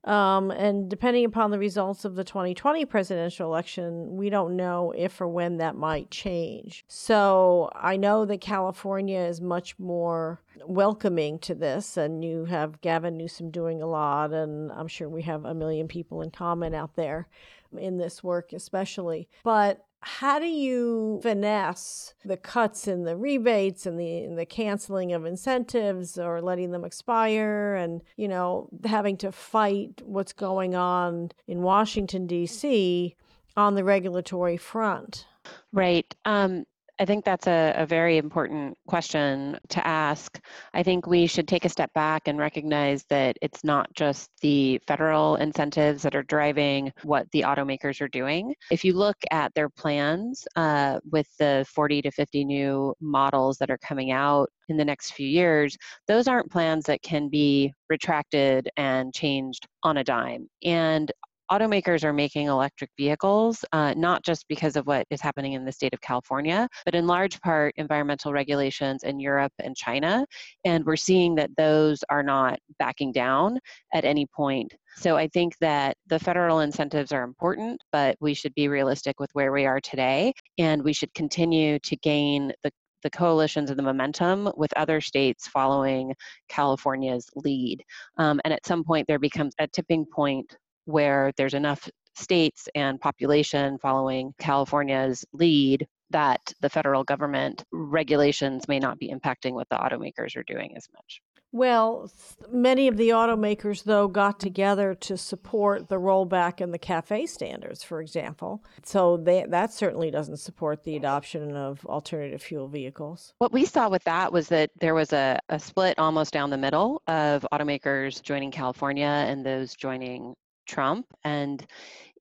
Um, 0.05 0.51
and 0.51 0.89
depending 0.89 1.25
upon 1.27 1.51
the 1.51 1.59
results 1.59 2.05
of 2.05 2.15
the 2.15 2.25
2020 2.25 2.85
presidential 2.87 3.47
election, 3.47 4.17
we 4.17 4.31
don't 4.31 4.57
know 4.57 4.93
if 4.97 5.21
or 5.21 5.29
when 5.29 5.59
that 5.59 5.77
might 5.77 6.11
change. 6.11 6.85
So 6.89 7.71
I 7.75 7.97
know 7.97 8.25
that 8.25 8.41
California 8.41 9.21
is 9.21 9.41
much 9.41 9.79
more 9.79 10.41
welcoming 10.67 11.39
to 11.41 11.55
this, 11.55 11.97
and 11.97 12.25
you 12.25 12.45
have 12.47 12.81
Gavin 12.81 13.17
Newsom 13.17 13.51
doing 13.51 13.83
a 13.83 13.87
lot, 13.87 14.33
and 14.33 14.71
I'm 14.73 14.89
sure 14.89 15.09
we 15.09 15.23
have 15.23 15.45
a 15.45 15.55
million 15.55 15.89
people 15.89 16.23
in 16.23 16.31
common 16.31 16.75
out 16.75 16.97
there 16.97 17.29
in 17.77 17.99
this 17.99 18.23
work, 18.25 18.53
especially. 18.53 19.29
But 19.45 19.85
how 20.03 20.39
do 20.39 20.47
you 20.47 21.21
finesse 21.23 22.15
the 22.25 22.37
cuts 22.37 22.89
in 22.89 23.05
the 23.05 23.17
rebates 23.17 23.85
and 23.85 24.01
the 24.01 24.27
the 24.35 24.47
canceling 24.47 25.13
of 25.13 25.27
incentives 25.27 26.19
or 26.19 26.41
letting 26.41 26.71
them 26.71 26.85
expire 26.85 27.75
and 27.75 28.01
you 28.17 28.27
know 28.27 28.71
having 28.85 29.19
to 29.19 29.31
fight 29.31 30.01
what's 30.05 30.33
going 30.33 30.75
on 30.75 31.31
in 31.47 31.63
Washington 31.63 32.27
D.C. 32.27 33.15
on 33.57 33.75
the 33.75 33.85
regulatory 33.85 34.57
front? 34.57 35.27
Right. 35.73 36.15
Um, 36.25 36.65
I 37.01 37.07
think 37.07 37.25
that's 37.25 37.47
a, 37.47 37.73
a, 37.79 37.87
very 37.87 38.19
important 38.19 38.77
question 38.87 39.59
to 39.71 39.87
ask. 39.87 40.39
I 40.75 40.83
think 40.83 41.07
we 41.07 41.27
should 41.27 41.49
take 41.49 41.65
a 41.65 41.71
step 41.71 41.91
back 41.95 42.29
and 42.29 42.39
recognize 42.39 43.07
that 43.09 43.39
it's 43.41 43.65
not 43.65 43.91
just 43.95 44.29
the 44.43 44.79
federal 44.87 45.37
incentives 45.37 46.03
that 46.03 46.15
are 46.15 46.23
driving 46.23 46.93
what 47.03 47.27
the 47.33 47.41
automakers 47.41 48.03
are 48.03 48.09
doing. 48.09 48.55
If 48.71 48.85
you 48.85 48.93
look 48.93 49.17
at 49.31 49.55
their 49.55 49.71
plans 49.71 50.47
uh, 50.57 51.01
with 51.11 51.27
the 51.39 51.65
40 51.75 52.03
to 52.03 52.11
50 52.11 52.45
new 52.45 52.95
models 53.01 53.57
that 53.59 53.71
are 53.71 53.79
coming 53.79 54.11
out 54.11 54.51
in 54.69 54.77
the 54.77 54.85
next 54.85 55.13
few 55.13 55.27
years, 55.27 55.79
those 56.07 56.29
aren't 56.29 56.53
plans 56.53 56.85
that 56.85 57.01
can 57.01 57.31
be 57.31 57.73
retracted 57.89 58.69
and 58.77 59.15
changed 59.15 59.67
on 59.83 59.97
a 59.97 60.05
dime. 60.05 60.51
And 60.65 61.11
automakers 61.51 62.05
are 62.05 62.13
making 62.13 62.47
electric 62.47 62.91
vehicles, 62.97 63.65
uh, 63.73 63.95
not 63.97 64.23
just 64.25 64.47
because 64.49 64.77
of 64.77 64.87
what 64.87 65.07
is 65.11 65.21
happening 65.21 65.55
in 65.55 65.65
the 65.65 65.73
state 65.73 65.93
of 65.93 66.01
California, 66.01 66.69
but 66.85 66.95
in 66.95 67.07
large 67.07 67.41
part 67.41 67.75
environmental 67.77 68.33
regulations 68.33 69.03
in 69.03 69.19
Europe 69.19 69.53
and 69.59 69.77
China. 69.77 70.25
And 70.65 70.85
we're 70.85 70.97
seeing 70.97 71.35
that 71.37 71.51
those 71.57 72.05
are 72.09 72.23
not 72.23 72.59
backing 72.79 73.13
down 73.13 73.59
at 73.93 74.05
any 74.05 74.27
point. 74.27 74.73
So 74.97 75.17
I 75.17 75.29
think 75.29 75.57
that 75.61 75.97
the 76.07 76.19
federal 76.19 76.61
incentives 76.61 77.13
are 77.13 77.23
important, 77.23 77.81
but 77.93 78.17
we 78.21 78.35
should 78.35 78.55
be 78.55 78.69
realistic 78.69 79.19
with 79.19 79.31
where 79.33 79.53
we 79.53 79.67
are 79.67 79.81
today. 79.81 80.33
And 80.59 80.83
we 80.83 80.93
should 80.93 81.13
continue 81.15 81.79
to 81.81 81.97
gain 81.97 82.53
the 82.63 82.71
the 83.03 83.11
coalitions 83.11 83.71
and 83.71 83.79
the 83.79 83.83
momentum 83.83 84.51
with 84.57 84.71
other 84.77 85.01
states 85.01 85.49
following 85.49 86.15
California's 86.49 87.29
lead. 87.35 87.83
Um, 88.19 88.41
and 88.45 88.53
at 88.53 88.67
some 88.67 88.85
point, 88.85 89.07
there 89.09 89.19
becomes 89.19 89.55
a 89.59 89.67
tipping 89.67 90.05
point 90.05 90.55
where 90.85 91.33
there's 91.37 91.55
enough 91.55 91.89
states 92.15 92.69
and 92.75 93.01
population 93.01 93.79
following 93.79 94.35
California's 94.39 95.25
lead 95.33 95.87
that 96.11 96.53
the 96.61 96.69
federal 96.69 97.05
government 97.05 97.65
regulations 97.73 98.67
may 98.67 98.79
not 98.79 98.99
be 98.99 99.13
impacting 99.13 99.53
what 99.53 99.69
the 99.69 99.77
automakers 99.77 100.37
are 100.37 100.43
doing 100.43 100.77
as 100.77 100.89
much. 100.93 101.21
Well, 101.53 102.11
many 102.53 102.87
of 102.87 102.97
the 102.97 103.09
automakers, 103.09 103.83
though, 103.83 104.07
got 104.07 104.39
together 104.39 104.95
to 104.95 105.17
support 105.17 105.89
the 105.89 105.97
rollback 105.97 106.61
in 106.61 106.71
the 106.71 106.79
CAFE 106.79 107.29
standards, 107.29 107.83
for 107.83 108.01
example. 108.01 108.63
So 108.85 109.17
they, 109.17 109.45
that 109.49 109.73
certainly 109.73 110.13
doesn't 110.13 110.37
support 110.37 110.85
the 110.85 110.95
adoption 110.95 111.57
of 111.57 111.85
alternative 111.87 112.41
fuel 112.41 112.69
vehicles. 112.69 113.35
What 113.39 113.53
we 113.53 113.65
saw 113.65 113.89
with 113.89 114.05
that 114.05 114.33
was 114.33 114.49
that 114.49 114.71
there 114.79 114.95
was 114.95 115.13
a, 115.13 115.41
a 115.49 115.59
split 115.59 115.99
almost 115.99 116.33
down 116.33 116.51
the 116.51 116.59
middle 116.59 117.03
of 117.09 117.45
automakers 117.53 118.23
joining 118.23 118.53
California 118.53 119.07
and 119.07 119.45
those 119.45 119.75
joining 119.75 120.35
Trump. 120.71 121.07
And 121.25 121.67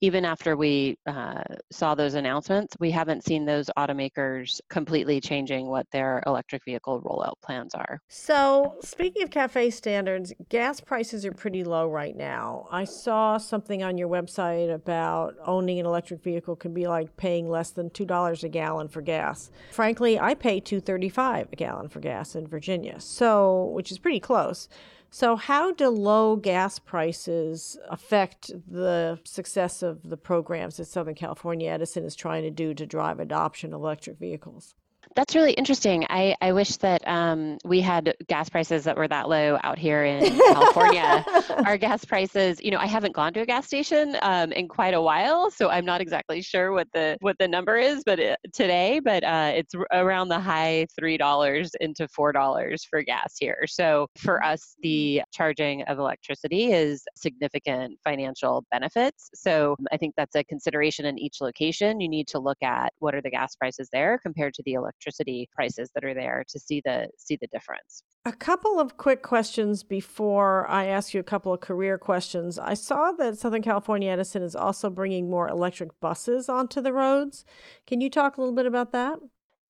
even 0.01 0.23
after 0.23 0.55
we 0.55 0.97
uh, 1.05 1.43
saw 1.71 1.93
those 1.93 2.13
announcements, 2.13 2.75
we 2.79 2.91
haven't 2.91 3.23
seen 3.23 3.45
those 3.45 3.69
automakers 3.77 4.61
completely 4.69 5.19
changing 5.19 5.67
what 5.67 5.87
their 5.91 6.23
electric 6.25 6.63
vehicle 6.63 7.01
rollout 7.01 7.33
plans 7.43 7.75
are. 7.75 8.01
So, 8.07 8.75
speaking 8.81 9.23
of 9.23 9.29
CAFE 9.29 9.73
standards, 9.73 10.33
gas 10.47 10.79
prices 10.79 11.25
are 11.25 11.33
pretty 11.33 11.63
low 11.63 11.87
right 11.87 12.15
now. 12.15 12.67
I 12.71 12.85
saw 12.85 13.37
something 13.37 13.83
on 13.83 13.97
your 13.97 14.07
website 14.07 14.73
about 14.73 15.35
owning 15.45 15.79
an 15.79 15.85
electric 15.85 16.23
vehicle 16.23 16.55
can 16.55 16.73
be 16.73 16.87
like 16.87 17.17
paying 17.17 17.49
less 17.49 17.71
than 17.71 17.89
$2 17.89 18.43
a 18.43 18.49
gallon 18.49 18.87
for 18.87 19.01
gas. 19.01 19.51
Frankly, 19.71 20.17
I 20.17 20.33
pay 20.33 20.61
2.35 20.61 21.51
a 21.51 21.55
gallon 21.55 21.89
for 21.89 21.99
gas 21.99 22.35
in 22.35 22.47
Virginia. 22.47 22.99
So, 22.99 23.65
which 23.73 23.91
is 23.91 23.99
pretty 23.99 24.21
close. 24.21 24.69
So, 25.11 25.35
how 25.35 25.71
do 25.71 25.89
low 25.89 26.35
gas 26.35 26.77
prices 26.77 27.77
affect 27.89 28.51
the 28.67 29.19
success 29.23 29.81
of 29.81 30.07
the 30.07 30.17
programs 30.17 30.77
that 30.77 30.85
Southern 30.85 31.15
California 31.15 31.71
Edison 31.71 32.05
is 32.05 32.15
trying 32.15 32.43
to 32.43 32.51
do 32.51 32.75
to 32.75 32.85
drive 32.85 33.19
adoption 33.19 33.73
of 33.73 33.81
electric 33.81 34.19
vehicles? 34.19 34.75
That's 35.15 35.35
really 35.35 35.53
interesting. 35.53 36.05
I, 36.09 36.35
I 36.39 36.51
wish 36.51 36.77
that 36.77 37.05
um, 37.07 37.57
we 37.65 37.81
had 37.81 38.15
gas 38.27 38.47
prices 38.47 38.83
that 38.83 38.95
were 38.95 39.07
that 39.07 39.27
low 39.27 39.57
out 39.63 39.79
here 39.79 40.03
in 40.05 40.37
California. 40.37 41.25
Our 41.65 41.77
gas 41.77 42.05
prices, 42.05 42.61
you 42.61 42.69
know, 42.69 42.77
I 42.77 42.85
haven't 42.85 43.15
gone 43.15 43.33
to 43.33 43.41
a 43.41 43.45
gas 43.45 43.65
station 43.65 44.15
um, 44.21 44.51
in 44.51 44.67
quite 44.67 44.93
a 44.93 45.01
while, 45.01 45.49
so 45.49 45.69
I'm 45.69 45.83
not 45.83 45.99
exactly 45.99 46.41
sure 46.41 46.73
what 46.73 46.87
the 46.93 47.17
what 47.21 47.35
the 47.39 47.47
number 47.47 47.77
is, 47.77 48.03
but 48.05 48.19
it, 48.19 48.39
today, 48.53 48.99
but 49.03 49.23
uh, 49.23 49.51
it's 49.55 49.73
around 49.91 50.29
the 50.29 50.39
high 50.39 50.85
three 50.97 51.17
dollars 51.17 51.71
into 51.81 52.07
four 52.09 52.31
dollars 52.31 52.85
for 52.87 53.01
gas 53.01 53.35
here. 53.39 53.65
So 53.67 54.07
for 54.17 54.43
us, 54.43 54.75
the 54.83 55.23
charging 55.33 55.81
of 55.83 55.97
electricity 55.97 56.71
is 56.71 57.03
significant 57.15 57.97
financial 58.03 58.63
benefits. 58.71 59.31
So 59.33 59.75
I 59.91 59.97
think 59.97 60.13
that's 60.17 60.35
a 60.35 60.43
consideration 60.43 61.05
in 61.05 61.17
each 61.17 61.41
location. 61.41 61.99
You 61.99 62.09
need 62.09 62.27
to 62.27 62.39
look 62.39 62.61
at 62.61 62.93
what 62.99 63.15
are 63.15 63.21
the 63.21 63.31
gas 63.31 63.55
prices 63.55 63.89
there 63.91 64.19
compared 64.23 64.53
to 64.53 64.63
the 64.65 64.73
electricity 64.73 64.98
electricity 64.99 65.49
prices 65.53 65.89
that 65.95 66.03
are 66.03 66.13
there 66.13 66.43
to 66.47 66.59
see 66.59 66.81
the 66.83 67.07
see 67.17 67.37
the 67.39 67.47
difference. 67.47 68.03
A 68.25 68.33
couple 68.33 68.79
of 68.79 68.97
quick 68.97 69.23
questions 69.23 69.83
before 69.83 70.67
I 70.69 70.87
ask 70.87 71.13
you 71.13 71.19
a 71.19 71.23
couple 71.23 71.53
of 71.53 71.61
career 71.61 71.97
questions. 71.97 72.59
I 72.59 72.73
saw 72.73 73.11
that 73.13 73.37
Southern 73.37 73.61
California 73.61 74.11
Edison 74.11 74.43
is 74.43 74.55
also 74.55 74.89
bringing 74.89 75.29
more 75.29 75.47
electric 75.47 75.97
buses 75.99 76.49
onto 76.49 76.81
the 76.81 76.93
roads. 76.93 77.45
Can 77.87 78.01
you 78.01 78.09
talk 78.09 78.37
a 78.37 78.41
little 78.41 78.55
bit 78.55 78.65
about 78.65 78.91
that? 78.91 79.19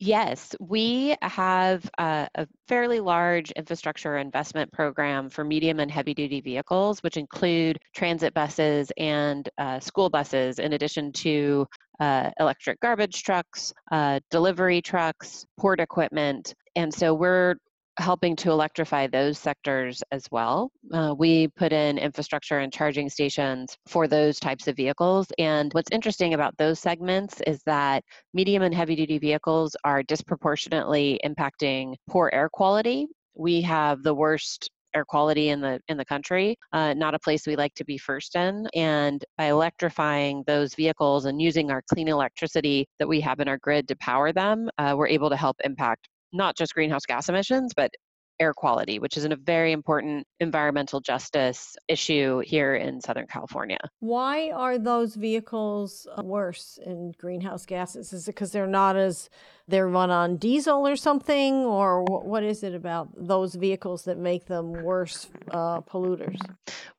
Yes, 0.01 0.55
we 0.61 1.17
have 1.21 1.89
a, 1.97 2.29
a, 2.35 2.47
fairly 2.69 3.01
large 3.01 3.51
infrastructure 3.51 4.17
investment 4.17 4.71
program 4.71 5.29
for 5.29 5.43
medium 5.43 5.81
and 5.81 5.91
heavy 5.91 6.13
duty 6.13 6.39
vehicles, 6.39 7.03
which 7.03 7.17
include 7.17 7.79
transit 7.93 8.33
buses 8.33 8.93
and 8.95 9.49
uh, 9.57 9.81
school 9.81 10.09
buses, 10.09 10.57
in 10.57 10.71
addition 10.71 11.11
to 11.11 11.67
uh, 11.99 12.29
electric 12.39 12.79
garbage 12.79 13.23
trucks, 13.23 13.73
uh, 13.91 14.19
delivery 14.31 14.81
trucks, 14.81 15.45
port 15.57 15.79
equipment. 15.79 16.53
And 16.75 16.93
so 16.93 17.13
we're 17.13 17.55
helping 17.99 18.35
to 18.37 18.51
electrify 18.51 19.07
those 19.07 19.37
sectors 19.37 20.01
as 20.11 20.25
well. 20.31 20.71
Uh, 20.93 21.13
we 21.17 21.47
put 21.49 21.73
in 21.73 21.97
infrastructure 21.97 22.59
and 22.59 22.71
charging 22.71 23.09
stations 23.09 23.75
for 23.87 24.07
those 24.07 24.39
types 24.39 24.67
of 24.67 24.77
vehicles. 24.77 25.27
And 25.37 25.71
what's 25.73 25.91
interesting 25.91 26.33
about 26.33 26.57
those 26.57 26.79
segments 26.79 27.41
is 27.45 27.61
that 27.65 28.03
medium 28.33 28.63
and 28.63 28.73
heavy 28.73 28.95
duty 28.95 29.17
vehicles 29.19 29.75
are 29.83 30.01
disproportionately 30.03 31.19
impacting 31.25 31.95
poor 32.09 32.29
air 32.33 32.49
quality. 32.49 33.07
We 33.35 33.61
have 33.61 34.01
the 34.01 34.13
worst 34.13 34.69
air 34.95 35.05
quality 35.05 35.49
in 35.49 35.61
the 35.61 35.79
in 35.87 35.97
the 35.97 36.05
country 36.05 36.57
uh, 36.73 36.93
not 36.93 37.13
a 37.13 37.19
place 37.19 37.45
we 37.45 37.55
like 37.55 37.73
to 37.75 37.85
be 37.85 37.97
first 37.97 38.35
in 38.35 38.67
and 38.75 39.23
by 39.37 39.45
electrifying 39.45 40.43
those 40.47 40.73
vehicles 40.75 41.25
and 41.25 41.41
using 41.41 41.71
our 41.71 41.83
clean 41.93 42.07
electricity 42.07 42.87
that 42.99 43.07
we 43.07 43.19
have 43.21 43.39
in 43.39 43.47
our 43.47 43.57
grid 43.57 43.87
to 43.87 43.95
power 43.97 44.31
them 44.31 44.69
uh, 44.77 44.93
we're 44.97 45.07
able 45.07 45.29
to 45.29 45.35
help 45.37 45.57
impact 45.63 46.07
not 46.33 46.55
just 46.55 46.73
greenhouse 46.73 47.05
gas 47.05 47.29
emissions 47.29 47.73
but 47.75 47.91
air 48.39 48.53
quality, 48.53 48.99
which 48.99 49.17
is 49.17 49.25
a 49.25 49.35
very 49.35 49.71
important 49.71 50.25
environmental 50.39 50.99
justice 51.01 51.75
issue 51.87 52.39
here 52.39 52.75
in 52.75 53.01
Southern 53.01 53.27
California. 53.27 53.79
Why 53.99 54.51
are 54.51 54.77
those 54.77 55.15
vehicles 55.15 56.07
uh, 56.17 56.23
worse 56.23 56.79
in 56.85 57.13
greenhouse 57.17 57.65
gases? 57.65 58.13
Is 58.13 58.27
it 58.27 58.35
because 58.35 58.51
they're 58.51 58.67
not 58.67 58.95
as, 58.95 59.29
they're 59.67 59.87
run 59.87 60.09
on 60.09 60.37
diesel 60.37 60.87
or 60.87 60.95
something? 60.95 61.53
Or 61.65 62.03
what 62.03 62.43
is 62.43 62.63
it 62.63 62.73
about 62.73 63.09
those 63.15 63.55
vehicles 63.55 64.03
that 64.03 64.17
make 64.17 64.45
them 64.45 64.71
worse 64.71 65.27
uh, 65.51 65.81
polluters? 65.81 66.39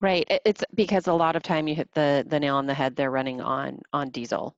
Right. 0.01 0.27
It's 0.45 0.65
because 0.75 1.07
a 1.07 1.13
lot 1.13 1.37
of 1.37 1.43
time 1.43 1.69
you 1.69 1.75
hit 1.75 1.91
the, 1.95 2.25
the 2.27 2.41
nail 2.41 2.57
on 2.57 2.67
the 2.67 2.75
head, 2.75 2.97
they're 2.97 3.11
running 3.11 3.41
on, 3.41 3.81
on 3.93 4.11
diesel. 4.11 4.55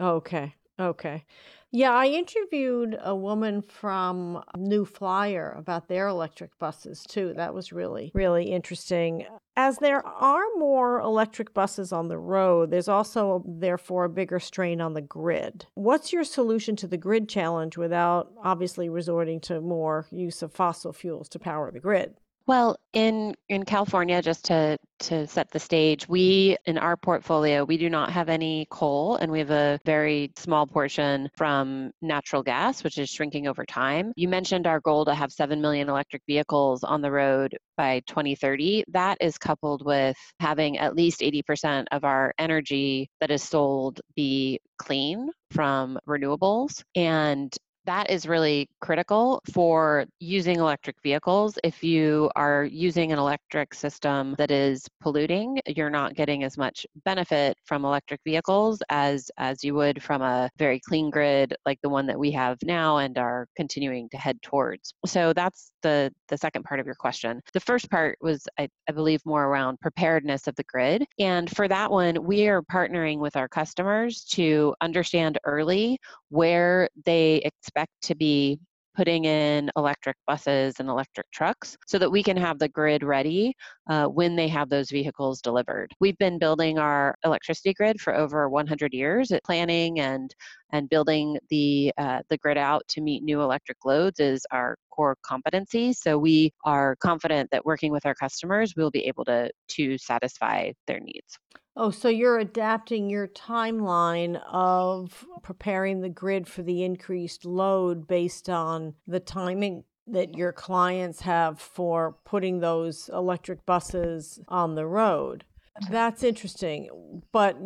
Okay. 0.00 0.54
Okay. 0.80 1.24
Yeah, 1.70 1.92
I 1.92 2.06
interviewed 2.06 2.98
a 3.00 3.14
woman 3.14 3.62
from 3.62 4.42
New 4.56 4.84
Flyer 4.84 5.52
about 5.56 5.88
their 5.88 6.08
electric 6.08 6.58
buses 6.58 7.04
too. 7.04 7.32
That 7.34 7.54
was 7.54 7.72
really, 7.72 8.10
really 8.14 8.50
interesting. 8.52 9.26
As 9.56 9.78
there 9.78 10.04
are 10.06 10.44
more 10.56 10.98
electric 11.00 11.52
buses 11.54 11.92
on 11.92 12.08
the 12.08 12.18
road, 12.18 12.70
there's 12.70 12.88
also, 12.88 13.44
therefore, 13.46 14.04
a 14.04 14.08
bigger 14.08 14.40
strain 14.40 14.80
on 14.80 14.94
the 14.94 15.02
grid. 15.02 15.66
What's 15.74 16.12
your 16.12 16.24
solution 16.24 16.74
to 16.76 16.86
the 16.86 16.96
grid 16.96 17.28
challenge 17.28 17.76
without 17.76 18.32
obviously 18.42 18.88
resorting 18.88 19.40
to 19.40 19.60
more 19.60 20.06
use 20.10 20.42
of 20.42 20.52
fossil 20.52 20.92
fuels 20.92 21.28
to 21.30 21.38
power 21.38 21.70
the 21.70 21.80
grid? 21.80 22.14
Well, 22.46 22.76
in 22.92 23.34
in 23.48 23.64
California, 23.64 24.20
just 24.20 24.46
to 24.46 24.76
to 25.00 25.26
set 25.26 25.50
the 25.50 25.60
stage, 25.60 26.08
we 26.08 26.56
in 26.66 26.76
our 26.76 26.96
portfolio 26.96 27.64
we 27.64 27.76
do 27.76 27.88
not 27.88 28.10
have 28.10 28.28
any 28.28 28.66
coal, 28.70 29.16
and 29.16 29.30
we 29.30 29.38
have 29.38 29.50
a 29.50 29.78
very 29.84 30.32
small 30.36 30.66
portion 30.66 31.30
from 31.36 31.92
natural 32.02 32.42
gas, 32.42 32.82
which 32.82 32.98
is 32.98 33.08
shrinking 33.10 33.46
over 33.46 33.64
time. 33.64 34.12
You 34.16 34.28
mentioned 34.28 34.66
our 34.66 34.80
goal 34.80 35.04
to 35.04 35.14
have 35.14 35.32
seven 35.32 35.60
million 35.60 35.88
electric 35.88 36.22
vehicles 36.26 36.82
on 36.82 37.00
the 37.00 37.10
road 37.12 37.56
by 37.76 38.00
2030. 38.08 38.84
That 38.88 39.18
is 39.20 39.38
coupled 39.38 39.84
with 39.84 40.16
having 40.40 40.78
at 40.78 40.96
least 40.96 41.20
80% 41.20 41.86
of 41.92 42.04
our 42.04 42.32
energy 42.38 43.08
that 43.20 43.30
is 43.30 43.42
sold 43.42 44.00
be 44.16 44.60
clean 44.78 45.30
from 45.52 45.98
renewables, 46.08 46.82
and 46.96 47.56
that 47.84 48.10
is 48.10 48.26
really 48.26 48.68
critical 48.80 49.40
for 49.52 50.06
using 50.20 50.58
electric 50.58 50.96
vehicles. 51.02 51.58
If 51.64 51.82
you 51.82 52.30
are 52.36 52.64
using 52.64 53.12
an 53.12 53.18
electric 53.18 53.74
system 53.74 54.34
that 54.38 54.50
is 54.50 54.86
polluting, 55.00 55.60
you're 55.66 55.90
not 55.90 56.14
getting 56.14 56.44
as 56.44 56.56
much 56.56 56.86
benefit 57.04 57.56
from 57.64 57.84
electric 57.84 58.20
vehicles 58.24 58.82
as 58.88 59.30
as 59.38 59.64
you 59.64 59.74
would 59.74 60.02
from 60.02 60.22
a 60.22 60.48
very 60.58 60.80
clean 60.80 61.10
grid 61.10 61.54
like 61.66 61.78
the 61.82 61.88
one 61.88 62.06
that 62.06 62.18
we 62.18 62.30
have 62.30 62.56
now 62.62 62.98
and 62.98 63.18
are 63.18 63.46
continuing 63.56 64.08
to 64.10 64.16
head 64.16 64.40
towards. 64.42 64.94
So 65.04 65.32
that's 65.32 65.72
the 65.82 66.12
the 66.28 66.38
second 66.38 66.64
part 66.64 66.78
of 66.78 66.86
your 66.86 66.94
question. 66.94 67.40
The 67.52 67.60
first 67.60 67.90
part 67.90 68.16
was 68.20 68.46
I, 68.58 68.68
I 68.88 68.92
believe 68.92 69.20
more 69.24 69.44
around 69.44 69.80
preparedness 69.80 70.46
of 70.46 70.54
the 70.54 70.64
grid. 70.64 71.04
And 71.18 71.54
for 71.54 71.66
that 71.68 71.90
one, 71.90 72.24
we 72.24 72.48
are 72.48 72.62
partnering 72.62 73.18
with 73.18 73.36
our 73.36 73.48
customers 73.48 74.24
to 74.30 74.74
understand 74.80 75.38
early 75.44 75.98
where 76.28 76.88
they 77.04 77.36
expect 77.44 77.71
to 78.02 78.14
be 78.14 78.58
putting 78.94 79.24
in 79.24 79.70
electric 79.76 80.16
buses 80.26 80.74
and 80.78 80.88
electric 80.88 81.30
trucks 81.30 81.76
so 81.86 81.98
that 81.98 82.10
we 82.10 82.22
can 82.22 82.36
have 82.36 82.58
the 82.58 82.68
grid 82.68 83.02
ready 83.02 83.54
uh, 83.88 84.06
when 84.06 84.36
they 84.36 84.48
have 84.48 84.68
those 84.68 84.90
vehicles 84.90 85.40
delivered. 85.40 85.90
We've 86.00 86.18
been 86.18 86.38
building 86.38 86.78
our 86.78 87.14
electricity 87.24 87.72
grid 87.72 88.00
for 88.00 88.14
over 88.14 88.48
100 88.48 88.92
years 88.92 89.32
planning 89.44 90.00
and 90.00 90.34
and 90.72 90.88
building 90.88 91.38
the 91.50 91.92
uh, 91.98 92.20
the 92.30 92.38
grid 92.38 92.58
out 92.58 92.82
to 92.88 93.00
meet 93.00 93.22
new 93.22 93.42
electric 93.42 93.78
loads 93.84 94.20
is 94.20 94.44
our 94.50 94.76
core 94.90 95.16
competency. 95.22 95.92
So 95.92 96.18
we 96.18 96.52
are 96.64 96.96
confident 96.96 97.50
that 97.52 97.64
working 97.64 97.92
with 97.92 98.06
our 98.06 98.14
customers, 98.14 98.74
we'll 98.76 98.90
be 98.90 99.06
able 99.06 99.24
to 99.26 99.50
to 99.70 99.98
satisfy 99.98 100.72
their 100.86 101.00
needs. 101.00 101.38
Oh, 101.74 101.90
so 101.90 102.08
you're 102.08 102.38
adapting 102.38 103.08
your 103.08 103.28
timeline 103.28 104.40
of 104.50 105.26
preparing 105.42 106.00
the 106.00 106.10
grid 106.10 106.46
for 106.46 106.62
the 106.62 106.84
increased 106.84 107.44
load 107.44 108.06
based 108.06 108.50
on 108.50 108.94
the 109.06 109.20
timing 109.20 109.84
that 110.06 110.36
your 110.36 110.52
clients 110.52 111.20
have 111.22 111.60
for 111.60 112.16
putting 112.24 112.60
those 112.60 113.08
electric 113.12 113.64
buses 113.64 114.38
on 114.48 114.74
the 114.74 114.86
road. 114.86 115.44
That's 115.90 116.22
interesting. 116.22 117.22
But 117.32 117.56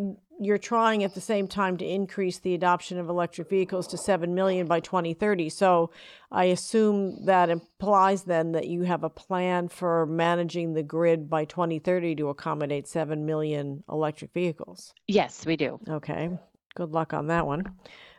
you're 0.40 0.58
trying 0.58 1.02
at 1.04 1.14
the 1.14 1.20
same 1.20 1.48
time 1.48 1.76
to 1.78 1.84
increase 1.84 2.38
the 2.38 2.54
adoption 2.54 2.98
of 2.98 3.08
electric 3.08 3.48
vehicles 3.48 3.86
to 3.88 3.96
7 3.96 4.34
million 4.34 4.66
by 4.66 4.80
2030. 4.80 5.48
So 5.48 5.90
I 6.30 6.44
assume 6.46 7.24
that 7.26 7.48
implies 7.48 8.24
then 8.24 8.52
that 8.52 8.68
you 8.68 8.82
have 8.82 9.04
a 9.04 9.10
plan 9.10 9.68
for 9.68 10.06
managing 10.06 10.74
the 10.74 10.82
grid 10.82 11.30
by 11.30 11.44
2030 11.44 12.16
to 12.16 12.28
accommodate 12.28 12.86
7 12.86 13.24
million 13.24 13.84
electric 13.90 14.32
vehicles. 14.32 14.92
Yes, 15.06 15.46
we 15.46 15.56
do. 15.56 15.80
Okay. 15.88 16.30
Good 16.74 16.92
luck 16.92 17.14
on 17.14 17.28
that 17.28 17.46
one. 17.46 17.64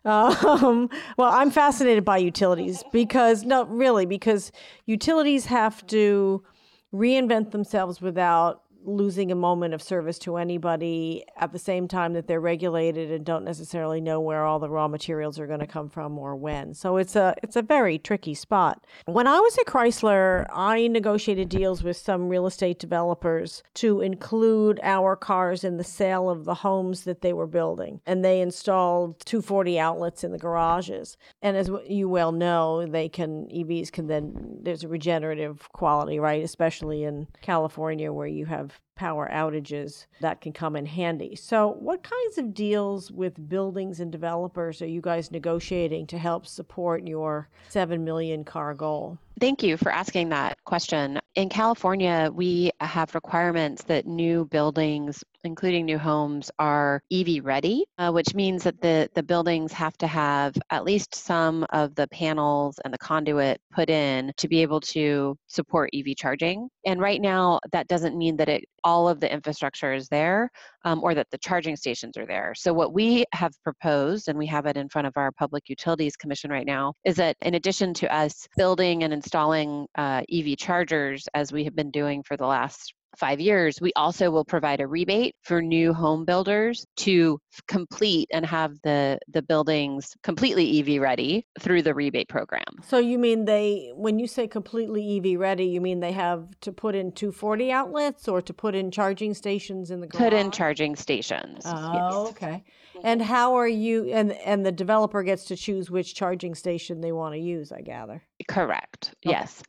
Um, 0.05 0.89
well, 1.17 1.29
I'm 1.33 1.51
fascinated 1.51 2.05
by 2.05 2.19
utilities 2.19 2.81
because, 2.93 3.43
no, 3.43 3.65
really, 3.65 4.05
because 4.05 4.53
utilities 4.85 5.47
have 5.47 5.85
to 5.87 6.45
reinvent 6.93 7.51
themselves 7.51 7.99
without 7.99 8.61
losing 8.83 9.31
a 9.31 9.35
moment 9.35 9.73
of 9.73 9.81
service 9.81 10.17
to 10.19 10.37
anybody 10.37 11.23
at 11.37 11.51
the 11.51 11.59
same 11.59 11.87
time 11.87 12.13
that 12.13 12.27
they're 12.27 12.39
regulated 12.39 13.11
and 13.11 13.25
don't 13.25 13.43
necessarily 13.43 13.99
know 13.99 14.19
where 14.19 14.45
all 14.45 14.59
the 14.59 14.69
raw 14.69 14.87
materials 14.87 15.39
are 15.39 15.47
going 15.47 15.59
to 15.59 15.67
come 15.67 15.89
from 15.89 16.17
or 16.17 16.35
when. 16.35 16.73
So 16.73 16.97
it's 16.97 17.15
a 17.15 17.35
it's 17.43 17.55
a 17.55 17.61
very 17.61 17.97
tricky 17.97 18.33
spot. 18.33 18.85
When 19.05 19.27
I 19.27 19.39
was 19.39 19.57
at 19.57 19.65
Chrysler, 19.65 20.45
I 20.53 20.87
negotiated 20.87 21.49
deals 21.49 21.83
with 21.83 21.97
some 21.97 22.29
real 22.29 22.47
estate 22.47 22.79
developers 22.79 23.63
to 23.75 24.01
include 24.01 24.79
our 24.83 25.15
cars 25.15 25.63
in 25.63 25.77
the 25.77 25.83
sale 25.83 26.29
of 26.29 26.45
the 26.45 26.55
homes 26.55 27.03
that 27.03 27.21
they 27.21 27.33
were 27.33 27.47
building. 27.47 28.01
And 28.05 28.23
they 28.23 28.41
installed 28.41 29.19
240 29.25 29.79
outlets 29.79 30.23
in 30.23 30.31
the 30.31 30.37
garages. 30.37 31.17
And 31.41 31.57
as 31.57 31.69
you 31.87 32.09
well 32.09 32.31
know, 32.31 32.85
they 32.85 33.09
can 33.09 33.47
EVs 33.47 33.91
can 33.91 34.07
then 34.07 34.59
there's 34.61 34.83
a 34.83 34.87
regenerative 34.87 35.69
quality, 35.73 36.19
right? 36.19 36.43
Especially 36.43 37.03
in 37.03 37.27
California 37.41 38.11
where 38.11 38.27
you 38.27 38.45
have 38.45 38.76
power 38.97 39.29
outages 39.31 40.07
that 40.19 40.41
can 40.41 40.51
come 40.51 40.75
in 40.75 40.85
handy. 40.85 41.35
So, 41.35 41.77
what 41.79 42.03
kinds 42.03 42.37
of 42.37 42.53
deals 42.53 43.11
with 43.11 43.47
buildings 43.47 43.99
and 43.99 44.11
developers 44.11 44.81
are 44.81 44.87
you 44.87 45.01
guys 45.01 45.31
negotiating 45.31 46.07
to 46.07 46.17
help 46.17 46.45
support 46.45 47.07
your 47.07 47.47
7 47.69 48.03
million 48.03 48.43
car 48.43 48.73
goal? 48.73 49.17
Thank 49.39 49.61
you 49.61 49.77
for 49.77 49.91
asking 49.91 50.29
that 50.29 50.57
question. 50.65 51.19
In 51.35 51.49
California, 51.49 52.31
we 52.33 52.71
have 52.81 53.13
requirements 53.13 53.83
that 53.83 54.07
new 54.07 54.45
buildings, 54.45 55.23
including 55.43 55.85
new 55.85 55.97
homes, 55.97 56.49
are 56.59 57.01
EV 57.11 57.43
ready, 57.43 57.85
uh, 57.97 58.11
which 58.11 58.33
means 58.33 58.63
that 58.63 58.81
the, 58.81 59.09
the 59.15 59.23
buildings 59.23 59.71
have 59.73 59.97
to 59.97 60.07
have 60.07 60.55
at 60.71 60.83
least 60.83 61.15
some 61.15 61.65
of 61.71 61.95
the 61.95 62.07
panels 62.09 62.79
and 62.83 62.93
the 62.93 62.97
conduit 62.97 63.59
put 63.73 63.89
in 63.89 64.31
to 64.37 64.47
be 64.47 64.61
able 64.61 64.79
to 64.79 65.35
support 65.47 65.89
EV 65.93 66.15
charging. 66.15 66.69
And 66.85 66.99
right 66.99 67.21
now, 67.21 67.59
that 67.71 67.87
doesn't 67.87 68.17
mean 68.17 68.37
that 68.37 68.49
it 68.49 68.63
all 68.83 69.09
of 69.09 69.19
the 69.19 69.31
infrastructure 69.31 69.93
is 69.93 70.07
there 70.07 70.49
um, 70.85 71.03
or 71.03 71.13
that 71.13 71.27
the 71.31 71.37
charging 71.39 71.75
stations 71.75 72.15
are 72.17 72.25
there. 72.25 72.53
So, 72.55 72.73
what 72.73 72.93
we 72.93 73.25
have 73.33 73.51
proposed, 73.63 74.29
and 74.29 74.37
we 74.37 74.45
have 74.47 74.65
it 74.65 74.77
in 74.77 74.87
front 74.87 75.07
of 75.07 75.13
our 75.17 75.31
Public 75.33 75.67
Utilities 75.67 76.15
Commission 76.15 76.49
right 76.49 76.65
now, 76.65 76.93
is 77.03 77.15
that 77.17 77.35
in 77.41 77.55
addition 77.55 77.93
to 77.95 78.15
us 78.15 78.47
building 78.55 79.03
and 79.03 79.11
installing 79.13 79.87
uh, 79.97 80.21
EV 80.31 80.57
chargers 80.57 81.27
as 81.33 81.51
we 81.51 81.63
have 81.65 81.75
been 81.75 81.91
doing 81.91 82.23
for 82.23 82.37
the 82.37 82.45
last 82.45 82.93
five 83.17 83.39
years, 83.39 83.79
we 83.81 83.91
also 83.95 84.29
will 84.31 84.45
provide 84.45 84.79
a 84.79 84.87
rebate 84.87 85.35
for 85.43 85.61
new 85.61 85.93
home 85.93 86.25
builders 86.25 86.85
to 86.97 87.39
complete 87.67 88.29
and 88.31 88.45
have 88.45 88.73
the 88.83 89.19
the 89.27 89.41
buildings 89.41 90.15
completely 90.23 90.79
EV 90.79 91.01
ready 91.01 91.45
through 91.59 91.81
the 91.81 91.93
rebate 91.93 92.29
program. 92.29 92.63
So 92.87 92.97
you 92.99 93.17
mean 93.17 93.45
they 93.45 93.91
when 93.95 94.19
you 94.19 94.27
say 94.27 94.47
completely 94.47 95.17
EV 95.17 95.39
ready, 95.39 95.65
you 95.65 95.81
mean 95.81 95.99
they 95.99 96.11
have 96.11 96.47
to 96.61 96.71
put 96.71 96.95
in 96.95 97.11
240 97.11 97.71
outlets 97.71 98.27
or 98.27 98.41
to 98.41 98.53
put 98.53 98.75
in 98.75 98.91
charging 98.91 99.33
stations 99.33 99.91
in 99.91 100.01
the 100.01 100.07
garage? 100.07 100.23
Put 100.23 100.33
in 100.33 100.51
charging 100.51 100.95
stations. 100.95 101.63
Oh, 101.65 101.93
yes. 101.93 102.31
okay. 102.31 102.63
And 103.03 103.21
how 103.21 103.55
are 103.55 103.67
you 103.67 104.05
and 104.11 104.31
and 104.33 104.65
the 104.65 104.71
developer 104.71 105.23
gets 105.23 105.45
to 105.45 105.55
choose 105.55 105.89
which 105.89 106.15
charging 106.15 106.55
station 106.55 107.01
they 107.01 107.11
want 107.11 107.33
to 107.35 107.39
use, 107.39 107.71
I 107.71 107.81
gather. 107.81 108.23
Correct. 108.47 109.15
Okay. 109.25 109.37
Yes. 109.37 109.63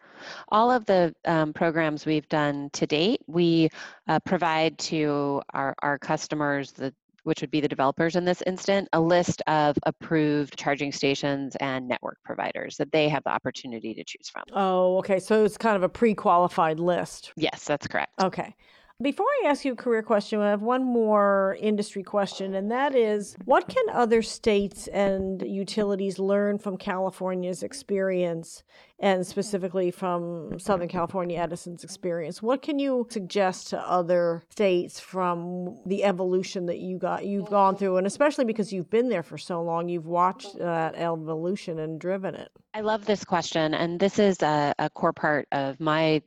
All 0.49 0.71
of 0.71 0.85
the 0.87 1.15
um, 1.25 1.53
programs 1.53 2.07
we've 2.07 2.29
done 2.29 2.71
to 2.73 2.87
date, 2.87 3.21
we 3.27 3.69
uh, 4.09 4.21
provide 4.21 4.79
to 4.79 5.43
our, 5.55 5.75
our 5.83 5.99
customers, 5.99 6.73
the, 6.73 6.95
which 7.25 7.41
would 7.41 7.51
be 7.51 7.61
the 7.61 7.69
developers 7.69 8.17
in 8.17 8.25
this 8.25 8.43
instant, 8.47 8.89
a 8.93 9.01
list 9.01 9.43
of 9.47 9.77
approved 9.85 10.57
charging 10.57 10.93
stations 10.93 11.57
and 11.61 11.87
network 11.87 12.19
providers 12.25 12.77
that 12.77 12.91
they 12.93 13.09
have 13.09 13.23
the 13.25 13.31
opportunity 13.31 13.95
to 13.95 14.05
choose 14.05 14.29
from. 14.29 14.45
Oh, 14.53 14.99
okay. 14.99 15.19
So 15.19 15.45
it's 15.45 15.59
kind 15.59 15.77
of 15.77 15.83
a 15.83 15.89
pre 15.89 16.15
qualified 16.15 16.81
list. 16.81 17.33
Yes, 17.37 17.65
that's 17.65 17.87
correct. 17.87 18.13
Okay. 18.21 18.55
Before 19.01 19.29
I 19.45 19.47
ask 19.47 19.65
you 19.65 19.75
a 19.75 19.77
career 19.77 20.03
question, 20.03 20.41
I 20.41 20.51
have 20.51 20.63
one 20.63 20.83
more 20.83 21.57
industry 21.61 22.03
question, 22.03 22.53
and 22.57 22.69
that 22.73 22.97
is 22.97 23.37
what 23.45 23.69
can 23.69 23.85
other 23.93 24.23
states 24.23 24.89
and 24.89 25.41
utilities 25.41 26.19
learn 26.19 26.59
from 26.59 26.77
California's 26.77 27.63
experience 27.63 28.65
and 28.99 29.25
specifically 29.25 29.93
from 29.93 30.59
Southern 30.59 30.89
California 30.89 31.39
Edison's 31.39 31.85
experience? 31.85 32.43
What 32.43 32.61
can 32.61 32.81
you 32.81 33.07
suggest 33.09 33.69
to 33.69 33.79
other 33.79 34.43
states 34.51 34.99
from 34.99 35.79
the 35.87 36.03
evolution 36.03 36.67
that 36.67 36.79
you 36.79 36.99
got 36.99 37.25
you've 37.25 37.51
gone 37.51 37.77
through 37.77 37.99
and 37.99 38.07
especially 38.07 38.47
because 38.47 38.73
you've 38.73 38.91
been 38.91 39.11
there 39.11 39.23
for 39.23 39.39
so 39.39 39.63
long, 39.63 39.89
you've 39.89 40.07
watched 40.07 40.59
that 40.59 40.97
evolution 40.97 41.79
and 41.79 42.01
driven 42.01 42.35
it? 42.35 42.51
I 42.75 42.81
love 42.81 43.07
this 43.07 43.25
question, 43.25 43.75
and 43.75 44.01
this 44.01 44.19
is 44.19 44.43
a, 44.43 44.75
a 44.79 44.91
core 44.91 45.13
part 45.13 45.47
of 45.53 45.79
my 45.79 46.21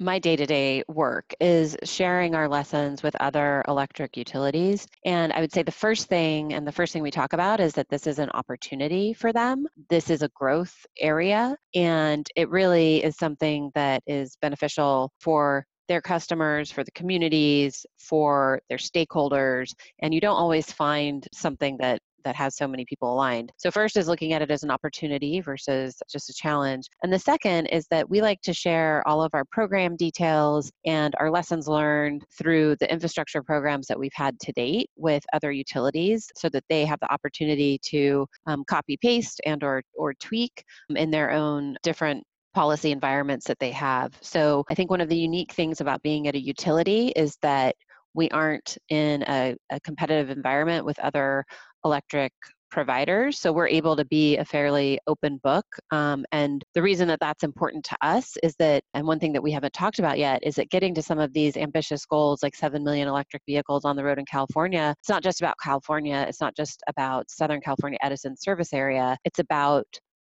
my 0.00 0.18
day-to-day 0.18 0.82
work 0.88 1.34
is 1.40 1.76
sharing 1.84 2.34
our 2.34 2.48
lessons 2.48 3.02
with 3.02 3.16
other 3.20 3.64
electric 3.66 4.16
utilities 4.16 4.86
and 5.04 5.32
i 5.32 5.40
would 5.40 5.52
say 5.52 5.62
the 5.62 5.72
first 5.72 6.08
thing 6.08 6.52
and 6.52 6.66
the 6.66 6.72
first 6.72 6.92
thing 6.92 7.02
we 7.02 7.10
talk 7.10 7.32
about 7.32 7.60
is 7.60 7.72
that 7.72 7.88
this 7.88 8.06
is 8.06 8.18
an 8.18 8.30
opportunity 8.30 9.12
for 9.12 9.32
them. 9.32 9.66
This 9.90 10.10
is 10.10 10.22
a 10.22 10.30
growth 10.34 10.74
area 10.98 11.56
and 11.74 12.26
it 12.36 12.48
really 12.48 13.02
is 13.02 13.16
something 13.16 13.70
that 13.74 14.02
is 14.06 14.36
beneficial 14.40 15.12
for 15.20 15.66
their 15.88 16.00
customers, 16.00 16.70
for 16.70 16.84
the 16.84 16.90
communities, 16.92 17.86
for 17.98 18.60
their 18.68 18.78
stakeholders, 18.78 19.74
and 20.00 20.12
you 20.12 20.20
don't 20.20 20.36
always 20.36 20.70
find 20.70 21.26
something 21.32 21.78
that 21.78 22.00
that 22.24 22.36
has 22.36 22.56
so 22.56 22.66
many 22.66 22.84
people 22.84 23.12
aligned. 23.12 23.52
So, 23.56 23.70
first 23.70 23.96
is 23.96 24.08
looking 24.08 24.32
at 24.32 24.42
it 24.42 24.50
as 24.50 24.62
an 24.62 24.70
opportunity 24.70 25.40
versus 25.40 26.00
just 26.10 26.30
a 26.30 26.34
challenge. 26.34 26.86
And 27.02 27.12
the 27.12 27.18
second 27.18 27.66
is 27.66 27.86
that 27.90 28.08
we 28.08 28.20
like 28.20 28.40
to 28.42 28.52
share 28.52 29.06
all 29.06 29.22
of 29.22 29.30
our 29.34 29.44
program 29.50 29.96
details 29.96 30.70
and 30.86 31.14
our 31.18 31.30
lessons 31.30 31.68
learned 31.68 32.24
through 32.36 32.76
the 32.80 32.90
infrastructure 32.90 33.42
programs 33.42 33.86
that 33.86 33.98
we've 33.98 34.12
had 34.14 34.38
to 34.40 34.52
date 34.52 34.90
with 34.96 35.24
other 35.32 35.52
utilities 35.52 36.28
so 36.36 36.48
that 36.50 36.64
they 36.68 36.84
have 36.84 37.00
the 37.00 37.12
opportunity 37.12 37.78
to 37.82 38.26
um, 38.46 38.64
copy 38.66 38.96
paste 38.96 39.40
and 39.46 39.62
or, 39.62 39.82
or 39.96 40.14
tweak 40.14 40.64
in 40.94 41.10
their 41.10 41.30
own 41.30 41.76
different 41.82 42.24
policy 42.54 42.90
environments 42.90 43.46
that 43.46 43.58
they 43.60 43.70
have. 43.70 44.16
So 44.20 44.64
I 44.70 44.74
think 44.74 44.90
one 44.90 45.00
of 45.00 45.08
the 45.08 45.16
unique 45.16 45.52
things 45.52 45.80
about 45.80 46.02
being 46.02 46.26
at 46.28 46.34
a 46.34 46.40
utility 46.40 47.12
is 47.14 47.36
that 47.42 47.76
we 48.14 48.28
aren't 48.30 48.76
in 48.88 49.22
a, 49.28 49.54
a 49.70 49.78
competitive 49.80 50.30
environment 50.30 50.84
with 50.84 50.98
other 50.98 51.44
electric 51.84 52.32
providers. 52.70 53.38
So 53.38 53.52
we're 53.52 53.68
able 53.68 53.96
to 53.96 54.04
be 54.04 54.36
a 54.36 54.44
fairly 54.44 54.98
open 55.06 55.40
book. 55.42 55.64
Um, 55.90 56.24
and 56.32 56.62
the 56.74 56.82
reason 56.82 57.08
that 57.08 57.20
that's 57.20 57.42
important 57.42 57.84
to 57.86 57.96
us 58.02 58.36
is 58.42 58.54
that, 58.58 58.82
and 58.94 59.06
one 59.06 59.18
thing 59.18 59.32
that 59.32 59.42
we 59.42 59.52
haven't 59.52 59.72
talked 59.72 59.98
about 59.98 60.18
yet, 60.18 60.40
is 60.42 60.56
that 60.56 60.70
getting 60.70 60.94
to 60.94 61.02
some 61.02 61.18
of 61.18 61.32
these 61.32 61.56
ambitious 61.56 62.04
goals, 62.06 62.42
like 62.42 62.54
7 62.54 62.82
million 62.82 63.08
electric 63.08 63.42
vehicles 63.46 63.84
on 63.84 63.96
the 63.96 64.04
road 64.04 64.18
in 64.18 64.24
California, 64.26 64.94
it's 65.00 65.08
not 65.08 65.22
just 65.22 65.40
about 65.40 65.56
California. 65.62 66.24
It's 66.28 66.40
not 66.40 66.54
just 66.56 66.82
about 66.88 67.30
Southern 67.30 67.60
California 67.60 67.98
Edison 68.02 68.36
service 68.36 68.72
area. 68.72 69.16
It's 69.24 69.38
about 69.38 69.86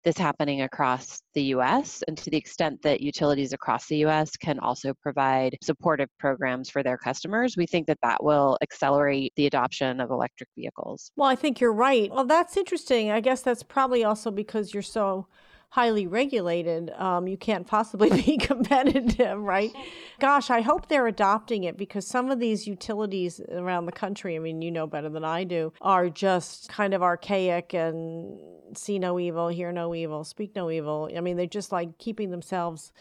this 0.03 0.17
happening 0.17 0.61
across 0.61 1.21
the 1.33 1.43
US 1.55 2.03
and 2.07 2.17
to 2.17 2.29
the 2.29 2.37
extent 2.37 2.81
that 2.83 3.01
utilities 3.01 3.53
across 3.53 3.87
the 3.87 3.97
US 4.05 4.35
can 4.35 4.59
also 4.59 4.93
provide 5.01 5.57
supportive 5.61 6.09
programs 6.19 6.69
for 6.69 6.83
their 6.83 6.97
customers, 6.97 7.55
we 7.57 7.65
think 7.65 7.87
that 7.87 7.99
that 8.03 8.23
will 8.23 8.57
accelerate 8.61 9.33
the 9.35 9.47
adoption 9.47 9.99
of 9.99 10.11
electric 10.11 10.49
vehicles. 10.55 11.11
Well, 11.15 11.29
I 11.29 11.35
think 11.35 11.59
you're 11.59 11.73
right. 11.73 12.11
Well, 12.11 12.25
that's 12.25 12.57
interesting. 12.57 13.11
I 13.11 13.19
guess 13.19 13.41
that's 13.41 13.63
probably 13.63 14.03
also 14.03 14.31
because 14.31 14.73
you're 14.73 14.83
so 14.83 15.27
highly 15.73 16.05
regulated, 16.05 16.91
um, 16.99 17.27
you 17.27 17.35
can't 17.35 17.65
possibly 17.65 18.07
be 18.23 18.37
competitive, 18.37 19.39
right? 19.39 19.71
Gosh, 20.19 20.51
I 20.51 20.61
hope 20.61 20.87
they're 20.87 21.07
adopting 21.07 21.63
it 21.63 21.77
because 21.77 22.05
some 22.05 22.29
of 22.29 22.39
these 22.39 22.67
utilities 22.67 23.41
around 23.51 23.87
the 23.87 23.91
country, 23.91 24.35
I 24.35 24.39
mean, 24.39 24.61
you 24.61 24.69
know 24.69 24.85
better 24.85 25.09
than 25.09 25.25
I 25.25 25.45
do, 25.45 25.73
are 25.81 26.09
just 26.09 26.69
kind 26.69 26.93
of 26.93 27.01
archaic 27.01 27.73
and 27.73 28.37
see 28.77 28.99
no 28.99 29.19
evil, 29.19 29.47
hear 29.47 29.71
no 29.71 29.95
evil, 29.95 30.23
speak 30.23 30.55
no 30.55 30.69
evil. 30.69 31.09
I 31.17 31.21
mean, 31.21 31.37
they're 31.37 31.47
just 31.47 31.71
like 31.71 31.97
keeping 31.97 32.29
themselves 32.29 32.93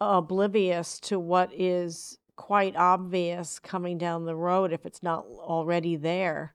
oblivious 0.00 0.98
to 1.00 1.20
what 1.20 1.50
is 1.52 2.16
quite 2.36 2.74
obvious 2.74 3.58
coming 3.58 3.98
down 3.98 4.24
the 4.24 4.34
road 4.34 4.72
if 4.72 4.86
it's 4.86 5.02
not 5.02 5.26
already 5.26 5.94
there. 5.94 6.54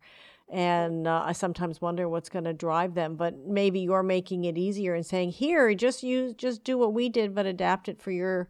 And 0.52 1.08
uh, 1.08 1.24
I 1.26 1.34
sometimes 1.34 1.80
wonder 1.80 2.10
what's 2.10 2.30
going 2.30 2.46
to 2.46 2.54
drive 2.54 2.96
them. 2.96 3.16
But 3.16 3.38
maybe 3.46 3.82
you're 3.82 4.04
making 4.04 4.46
it 4.46 4.58
easier 4.58 4.96
and 4.96 5.06
saying, 5.06 5.32
"Here, 5.32 5.74
just 5.76 6.02
use, 6.04 6.34
just 6.34 6.64
do 6.64 6.78
what 6.78 6.94
we 6.94 7.10
did, 7.10 7.36
but 7.36 7.46
adapt 7.46 7.88
it 7.88 8.02
for 8.02 8.12
your 8.12 8.50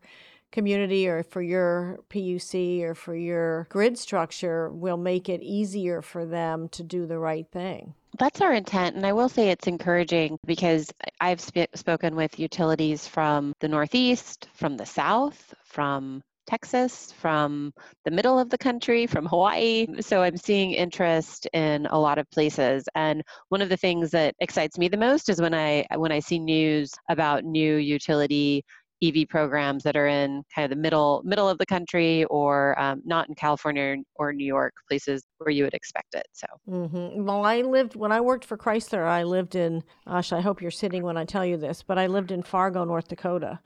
community 0.52 1.08
or 1.08 1.24
for 1.24 1.42
your 1.42 2.00
PUC 2.10 2.82
or 2.84 2.96
for 2.96 3.16
your 3.16 3.68
grid 3.70 3.98
structure 3.98 4.70
will 4.70 4.98
make 4.98 5.30
it 5.30 5.42
easier 5.42 6.02
for 6.02 6.26
them 6.26 6.68
to 6.70 6.84
do 6.84 7.06
the 7.06 7.20
right 7.20 7.48
thing. 7.52 7.94
That's 8.18 8.42
our 8.42 8.54
intent. 8.54 8.96
And 8.96 9.06
I 9.06 9.14
will 9.14 9.30
say 9.30 9.50
it's 9.50 9.68
encouraging 9.68 10.40
because 10.46 10.92
I've 11.22 11.40
sp- 11.40 11.72
spoken 11.76 12.16
with 12.16 12.40
utilities 12.40 13.08
from 13.08 13.54
the 13.60 13.68
Northeast, 13.68 14.48
from 14.54 14.78
the 14.78 14.86
South, 14.86 15.54
from 15.64 16.24
Texas, 16.50 17.12
from 17.12 17.72
the 18.06 18.12
middle 18.12 18.40
of 18.40 18.50
the 18.50 18.58
country, 18.58 19.06
from 19.06 19.28
Hawaii. 19.28 19.86
So 20.02 20.24
I'm 20.24 20.36
seeing 20.36 20.72
interest 20.72 21.48
in 21.54 21.86
a 21.92 22.00
lot 22.00 22.18
of 22.18 22.30
places. 22.32 22.86
And 22.96 23.22
one 23.50 23.62
of 23.62 23.70
the 23.70 23.78
things 23.78 24.10
that 24.12 24.34
excites 24.40 24.80
me 24.80 24.88
the 24.88 24.98
most 24.98 25.30
is 25.30 25.40
when 25.40 25.54
I 25.54 25.86
when 25.96 26.12
I 26.12 26.20
see 26.20 26.40
news 26.40 26.92
about 27.08 27.44
new 27.44 27.76
utility 27.76 28.64
EV 29.02 29.30
programs 29.30 29.84
that 29.84 29.96
are 29.96 30.08
in 30.08 30.44
kind 30.54 30.66
of 30.66 30.70
the 30.70 30.82
middle 30.82 31.22
middle 31.24 31.48
of 31.48 31.58
the 31.58 31.66
country 31.66 32.26
or 32.26 32.80
um, 32.82 33.02
not 33.06 33.30
in 33.30 33.36
California 33.36 33.98
or 34.16 34.34
New 34.34 34.46
York, 34.46 34.74
places 34.90 35.24
where 35.38 35.52
you 35.52 35.64
would 35.64 35.74
expect 35.74 36.16
it. 36.16 36.26
So, 36.34 36.48
mm-hmm. 36.68 37.26
well, 37.26 37.46
I 37.46 37.62
lived 37.62 37.96
when 37.96 38.12
I 38.12 38.22
worked 38.22 38.44
for 38.44 38.58
Chrysler. 38.58 39.06
I 39.06 39.24
lived 39.24 39.56
in. 39.56 39.84
Gosh, 40.08 40.34
I 40.34 40.42
hope 40.42 40.62
you're 40.62 40.72
sitting 40.72 41.04
when 41.04 41.16
I 41.16 41.26
tell 41.26 41.46
you 41.46 41.58
this, 41.58 41.84
but 41.84 41.98
I 41.98 42.08
lived 42.08 42.32
in 42.32 42.44
Fargo, 42.44 42.84
North 42.84 43.08
Dakota. 43.08 43.60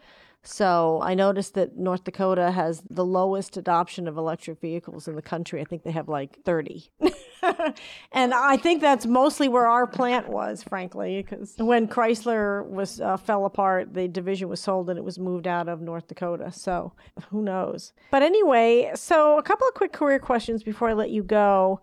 So 0.46 1.00
I 1.02 1.14
noticed 1.14 1.54
that 1.54 1.78
North 1.78 2.04
Dakota 2.04 2.52
has 2.52 2.84
the 2.90 3.06
lowest 3.06 3.56
adoption 3.56 4.10
of 4.10 4.18
electric 4.18 4.60
vehicles 4.60 5.08
in 5.08 5.16
the 5.16 5.22
country. 5.22 5.62
I 5.62 5.64
think 5.64 5.84
they 5.84 5.92
have 5.92 6.10
like 6.10 6.44
30. 6.44 6.92
and 8.12 8.34
I 8.34 8.58
think 8.58 8.82
that's 8.82 9.06
mostly 9.06 9.48
where 9.48 9.66
our 9.66 9.88
plant 9.88 10.28
was, 10.28 10.62
frankly, 10.62 11.22
because 11.22 11.56
when 11.58 11.88
Chrysler 11.88 12.68
was 12.68 13.00
uh, 13.00 13.16
fell 13.16 13.46
apart, 13.46 13.94
the 13.94 14.10
division 14.10 14.50
was 14.50 14.60
sold 14.60 14.90
and 14.90 15.00
it 15.00 15.04
was 15.04 15.18
moved 15.18 15.48
out 15.48 15.70
of 15.70 15.80
North 15.80 16.10
Dakota. 16.10 16.52
So 16.52 16.92
who 17.30 17.42
knows? 17.42 17.94
But 18.12 18.22
anyway, 18.22 18.92
so 18.96 19.38
a 19.38 19.44
couple 19.44 19.66
of 19.70 19.76
quick 19.76 19.94
career 19.94 20.20
questions 20.20 20.62
before 20.62 20.90
I 20.90 20.94
let 20.94 21.10
you 21.10 21.24
go. 21.24 21.80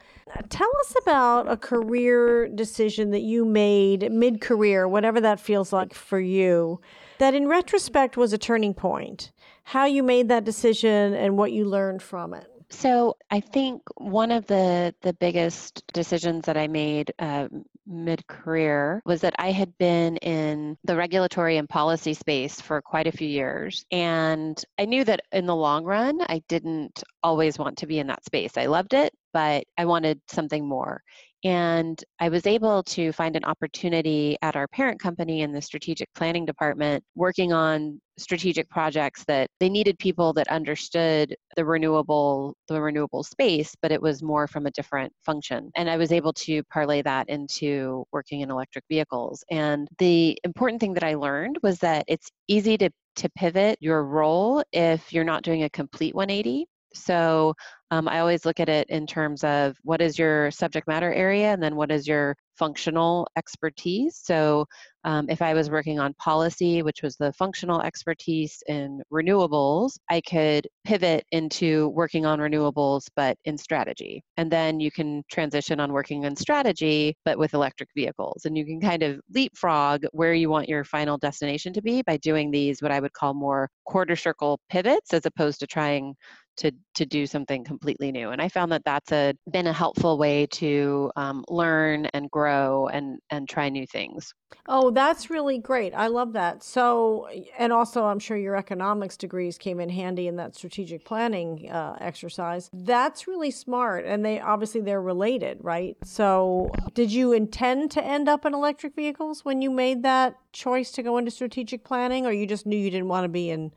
Tell 0.51 0.71
us 0.81 0.95
about 1.01 1.51
a 1.51 1.57
career 1.57 2.47
decision 2.47 3.11
that 3.13 3.23
you 3.23 3.47
made 3.47 4.13
mid 4.13 4.43
career, 4.43 4.87
whatever 4.87 5.19
that 5.23 5.41
feels 5.41 5.73
like 5.73 5.95
for 5.95 6.21
you 6.21 6.79
that 7.21 7.35
in 7.35 7.47
retrospect 7.47 8.17
was 8.17 8.33
a 8.33 8.39
turning 8.39 8.75
point, 8.75 9.31
how 9.63 9.85
you 9.85 10.03
made 10.03 10.29
that 10.29 10.45
decision 10.45 11.15
and 11.15 11.37
what 11.37 11.53
you 11.53 11.65
learned 11.65 12.03
from 12.03 12.35
it. 12.35 12.47
So 12.71 13.17
I 13.31 13.41
think 13.41 13.83
one 13.97 14.31
of 14.31 14.47
the 14.47 14.95
the 15.03 15.13
biggest 15.13 15.83
decisions 15.93 16.47
that 16.47 16.57
I 16.57 16.69
made 16.69 17.13
uh, 17.19 17.49
mid 17.87 18.27
career 18.29 19.03
was 19.05 19.23
that 19.23 19.35
I 19.39 19.51
had 19.51 19.77
been 19.77 20.19
in 20.19 20.79
the 20.85 20.97
regulatory 20.97 21.57
and 21.57 21.69
policy 21.69 22.15
space 22.15 22.61
for 22.61 22.81
quite 22.81 23.09
a 23.09 23.13
few 23.13 23.29
years, 23.29 23.85
and 23.91 24.63
I 24.79 24.85
knew 24.85 25.05
that 25.05 25.21
in 25.33 25.47
the 25.47 25.57
long 25.57 25.85
run 25.85 26.21
I 26.23 26.43
didn't 26.49 27.03
always 27.25 27.59
want 27.59 27.79
to 27.79 27.87
be 27.87 27.99
in 27.99 28.07
that 28.07 28.25
space. 28.25 28.57
I 28.57 28.67
loved 28.67 28.95
it, 28.95 29.13
but 29.33 29.65
I 29.77 29.85
wanted 29.85 30.21
something 30.29 30.67
more. 30.67 31.03
And 31.45 32.03
I 32.19 32.29
was 32.29 32.47
able 32.47 32.83
to 32.85 33.13
find 33.13 33.37
an 33.37 33.45
opportunity 33.45 34.37
at 34.43 34.57
our 34.57 34.69
parent 34.69 35.01
company 35.01 35.41
in 35.43 35.53
the 35.53 35.63
strategic 35.63 36.13
planning 36.15 36.45
department, 36.45 37.03
working 37.15 37.53
on 37.53 38.01
strategic 38.19 38.69
projects 38.69 39.25
that 39.25 39.49
they 39.61 39.69
needed 39.69 39.99
people 39.99 40.33
that 40.35 40.49
understood 40.49 41.35
the 41.57 41.65
renewable 41.65 42.55
the 42.69 42.81
renewable 42.81 43.23
space 43.23 43.75
but 43.81 43.91
it 43.91 44.03
was 44.03 44.23
more 44.23 44.47
from 44.47 44.67
a 44.67 44.71
different 44.73 45.13
function. 45.25 45.71
And 45.77 45.89
i 45.89 45.97
was 45.97 46.13
able 46.13 46.33
to 46.35 46.63
parlay 46.65 47.03
that 47.03 47.29
into 47.31 48.05
working 48.13 48.43
in 48.43 48.51
electric 48.51 48.85
vehicles. 48.91 49.43
And 49.51 49.89
the 49.99 50.39
important 50.45 50.81
thing 50.81 50.95
that 50.95 51.05
i 51.05 51.15
learned 51.15 51.59
was 51.63 51.79
that 51.79 52.05
it's 52.09 52.29
easy 52.49 52.77
to 52.79 52.91
to 53.17 53.29
pivot 53.31 53.77
your 53.81 54.05
role 54.05 54.63
if 54.73 55.13
you're 55.13 55.25
not 55.25 55.43
doing 55.43 55.65
a 55.65 55.71
complete 55.71 56.15
180 56.15 56.67
so 56.95 57.55
um, 57.91 58.09
I 58.09 58.21
always 58.21 58.45
look 58.45 58.61
at 58.61 58.69
it 58.69 58.89
in 58.89 59.07
terms 59.07 59.43
of 59.43 59.77
what 59.83 60.01
is 60.01 60.19
your 60.19 60.51
subject 60.51 60.87
matter 60.87 61.13
area 61.13 61.53
and 61.53 61.63
then 61.63 61.75
what 61.75 61.91
is 61.91 62.07
your 62.07 62.37
functional 62.57 63.27
expertise. 63.37 64.21
So 64.23 64.67
um, 65.05 65.31
if 65.31 65.41
I 65.41 65.55
was 65.55 65.71
working 65.71 65.99
on 65.99 66.13
policy, 66.15 66.83
which 66.83 67.03
was 67.03 67.17
the 67.17 67.33
functional 67.33 67.81
expertise 67.81 68.63
in 68.69 69.03
renewables, 69.11 69.97
I 70.11 70.21
could 70.21 70.69
pivot 70.85 71.25
into 71.33 71.89
working 71.89 72.27
on 72.27 72.39
renewables 72.39 73.05
but 73.17 73.39
in 73.47 73.57
strategy. 73.57 74.23
And 74.37 74.51
then 74.53 74.79
you 74.79 74.91
can 74.91 75.25
transition 75.33 75.81
on 75.81 75.93
working 75.93 76.25
in 76.25 76.37
strategy 76.37 77.17
but 77.25 77.39
with 77.39 77.55
electric 77.55 77.89
vehicles. 77.97 78.45
And 78.45 78.57
you 78.59 78.67
can 78.67 78.81
kind 78.81 79.03
of 79.03 79.21
leapfrog 79.35 80.05
where 80.13 80.35
you 80.35 80.51
want 80.51 80.69
your 80.69 80.85
final 80.85 81.17
destination 81.17 81.73
to 81.73 81.83
be 81.83 82.03
by 82.03 82.19
doing 82.19 82.51
these, 82.51 82.83
what 82.83 82.93
I 82.93 83.01
would 83.01 83.15
call 83.15 83.33
more 83.33 83.71
quarter 83.87 84.17
circle 84.17 84.61
pivots, 84.69 85.15
as 85.15 85.25
opposed 85.25 85.61
to 85.61 85.67
trying 85.67 86.15
to 86.57 86.73
to 86.95 87.07
do 87.07 87.27
something 87.27 87.65
completely 87.65 88.13
new 88.13 88.31
and 88.31 88.43
i 88.43 88.49
found 88.49 88.71
that 88.71 88.83
that's 88.85 89.13
a 89.13 89.35
been 89.51 89.67
a 89.67 89.73
helpful 89.73 90.19
way 90.19 90.47
to 90.47 91.11
um, 91.17 91.45
learn 91.49 92.07
and 92.07 92.31
grow 92.31 92.89
and 92.89 93.19
and 93.31 93.49
try 93.49 93.69
new 93.69 93.87
things. 93.87 94.35
Oh 94.67 94.91
that's 94.91 95.31
really 95.31 95.59
great 95.59 95.95
i 95.95 96.09
love 96.09 96.33
that. 96.35 96.63
So 96.63 97.29
and 97.59 97.73
also 97.73 98.05
i'm 98.05 98.19
sure 98.19 98.37
your 98.37 98.57
economics 98.57 99.17
degrees 99.17 99.59
came 99.59 99.81
in 99.81 99.89
handy 99.89 100.27
in 100.27 100.37
that 100.37 100.55
strategic 100.55 101.05
planning 101.05 101.71
uh, 101.71 101.97
exercise. 102.01 102.69
That's 102.73 103.27
really 103.27 103.51
smart 103.51 104.05
and 104.05 104.25
they 104.25 104.41
obviously 104.41 104.81
they're 104.81 105.03
related 105.03 105.59
right? 105.61 105.97
So 106.05 106.71
did 106.95 107.13
you 107.13 107.33
intend 107.33 107.91
to 107.93 108.05
end 108.05 108.29
up 108.29 108.45
in 108.45 108.55
electric 108.55 108.95
vehicles 108.95 109.45
when 109.45 109.63
you 109.63 109.71
made 109.71 110.03
that 110.03 110.37
choice 110.53 110.91
to 110.93 111.03
go 111.03 111.17
into 111.17 111.31
strategic 111.31 111.85
planning 111.85 112.27
or 112.27 112.33
you 112.33 112.47
just 112.47 112.67
knew 112.67 112.77
you 112.77 112.91
didn't 112.91 113.09
want 113.09 113.25
to 113.25 113.29
be 113.29 113.51
in 113.51 113.73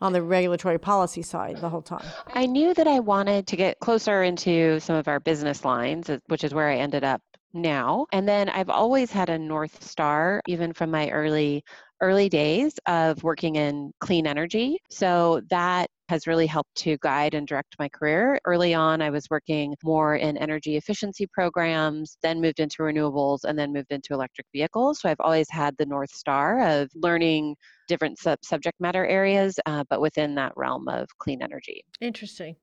on 0.00 0.12
the 0.12 0.22
regulatory 0.22 0.78
policy 0.78 1.22
side 1.22 1.58
the 1.58 1.68
whole 1.68 1.82
time? 1.82 2.04
I 2.34 2.46
knew 2.46 2.74
that 2.74 2.86
I 2.86 3.00
wanted 3.00 3.46
to 3.48 3.56
get 3.56 3.78
closer 3.80 4.22
into 4.22 4.80
some 4.80 4.96
of 4.96 5.08
our 5.08 5.20
business 5.20 5.64
lines, 5.64 6.10
uh, 6.10 6.18
which 6.26 6.44
is 6.44 6.54
where 6.54 6.68
I 6.68 6.76
ended 6.76 7.04
up 7.04 7.22
now. 7.52 8.06
And 8.12 8.28
then 8.28 8.48
I've 8.48 8.70
always 8.70 9.10
had 9.10 9.28
a 9.28 9.38
North 9.38 9.82
Star, 9.82 10.40
even 10.46 10.72
from 10.72 10.90
my 10.90 11.10
early 11.10 11.64
early 12.02 12.28
days 12.30 12.78
of 12.86 13.22
working 13.22 13.56
in 13.56 13.92
clean 14.00 14.26
energy. 14.26 14.78
So 14.88 15.42
that 15.50 15.90
has 16.10 16.26
really 16.26 16.46
helped 16.46 16.74
to 16.74 16.98
guide 17.02 17.34
and 17.34 17.46
direct 17.46 17.76
my 17.78 17.88
career. 17.88 18.40
Early 18.44 18.74
on, 18.74 19.00
I 19.00 19.10
was 19.10 19.30
working 19.30 19.76
more 19.84 20.16
in 20.16 20.36
energy 20.36 20.76
efficiency 20.76 21.24
programs, 21.32 22.18
then 22.20 22.40
moved 22.40 22.58
into 22.58 22.82
renewables, 22.82 23.44
and 23.44 23.56
then 23.56 23.72
moved 23.72 23.92
into 23.92 24.12
electric 24.12 24.48
vehicles. 24.52 25.00
So 25.00 25.08
I've 25.08 25.20
always 25.20 25.48
had 25.48 25.76
the 25.78 25.86
North 25.86 26.10
Star 26.10 26.80
of 26.80 26.90
learning 26.96 27.54
different 27.86 28.18
sub- 28.18 28.44
subject 28.44 28.80
matter 28.80 29.06
areas, 29.06 29.60
uh, 29.66 29.84
but 29.88 30.00
within 30.00 30.34
that 30.34 30.52
realm 30.56 30.88
of 30.88 31.06
clean 31.18 31.42
energy. 31.42 31.84
Interesting. 32.00 32.56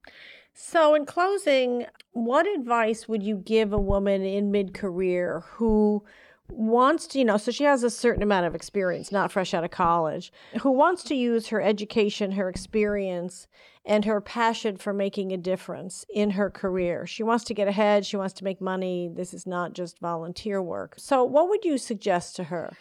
So, 0.53 0.93
in 0.95 1.05
closing, 1.05 1.85
what 2.11 2.47
advice 2.47 3.07
would 3.07 3.23
you 3.23 3.37
give 3.37 3.71
a 3.71 3.79
woman 3.79 4.23
in 4.23 4.51
mid 4.51 4.73
career 4.73 5.45
who 5.51 6.03
wants 6.49 7.07
to, 7.07 7.19
you 7.19 7.25
know, 7.25 7.37
so 7.37 7.51
she 7.51 7.63
has 7.63 7.83
a 7.83 7.89
certain 7.89 8.23
amount 8.23 8.45
of 8.45 8.55
experience, 8.55 9.11
not 9.11 9.31
fresh 9.31 9.53
out 9.53 9.63
of 9.63 9.71
college, 9.71 10.31
who 10.61 10.71
wants 10.71 11.03
to 11.03 11.15
use 11.15 11.47
her 11.47 11.61
education, 11.61 12.33
her 12.33 12.49
experience, 12.49 13.47
and 13.85 14.05
her 14.05 14.19
passion 14.19 14.77
for 14.77 14.93
making 14.93 15.31
a 15.31 15.37
difference 15.37 16.05
in 16.13 16.31
her 16.31 16.49
career. 16.49 17.07
She 17.07 17.23
wants 17.23 17.45
to 17.45 17.53
get 17.53 17.67
ahead, 17.67 18.05
she 18.05 18.17
wants 18.17 18.33
to 18.35 18.43
make 18.43 18.59
money. 18.61 19.09
This 19.11 19.33
is 19.33 19.47
not 19.47 19.73
just 19.73 19.99
volunteer 19.99 20.61
work. 20.61 20.95
So, 20.97 21.23
what 21.23 21.49
would 21.49 21.63
you 21.63 21.77
suggest 21.77 22.35
to 22.35 22.45
her? 22.45 22.77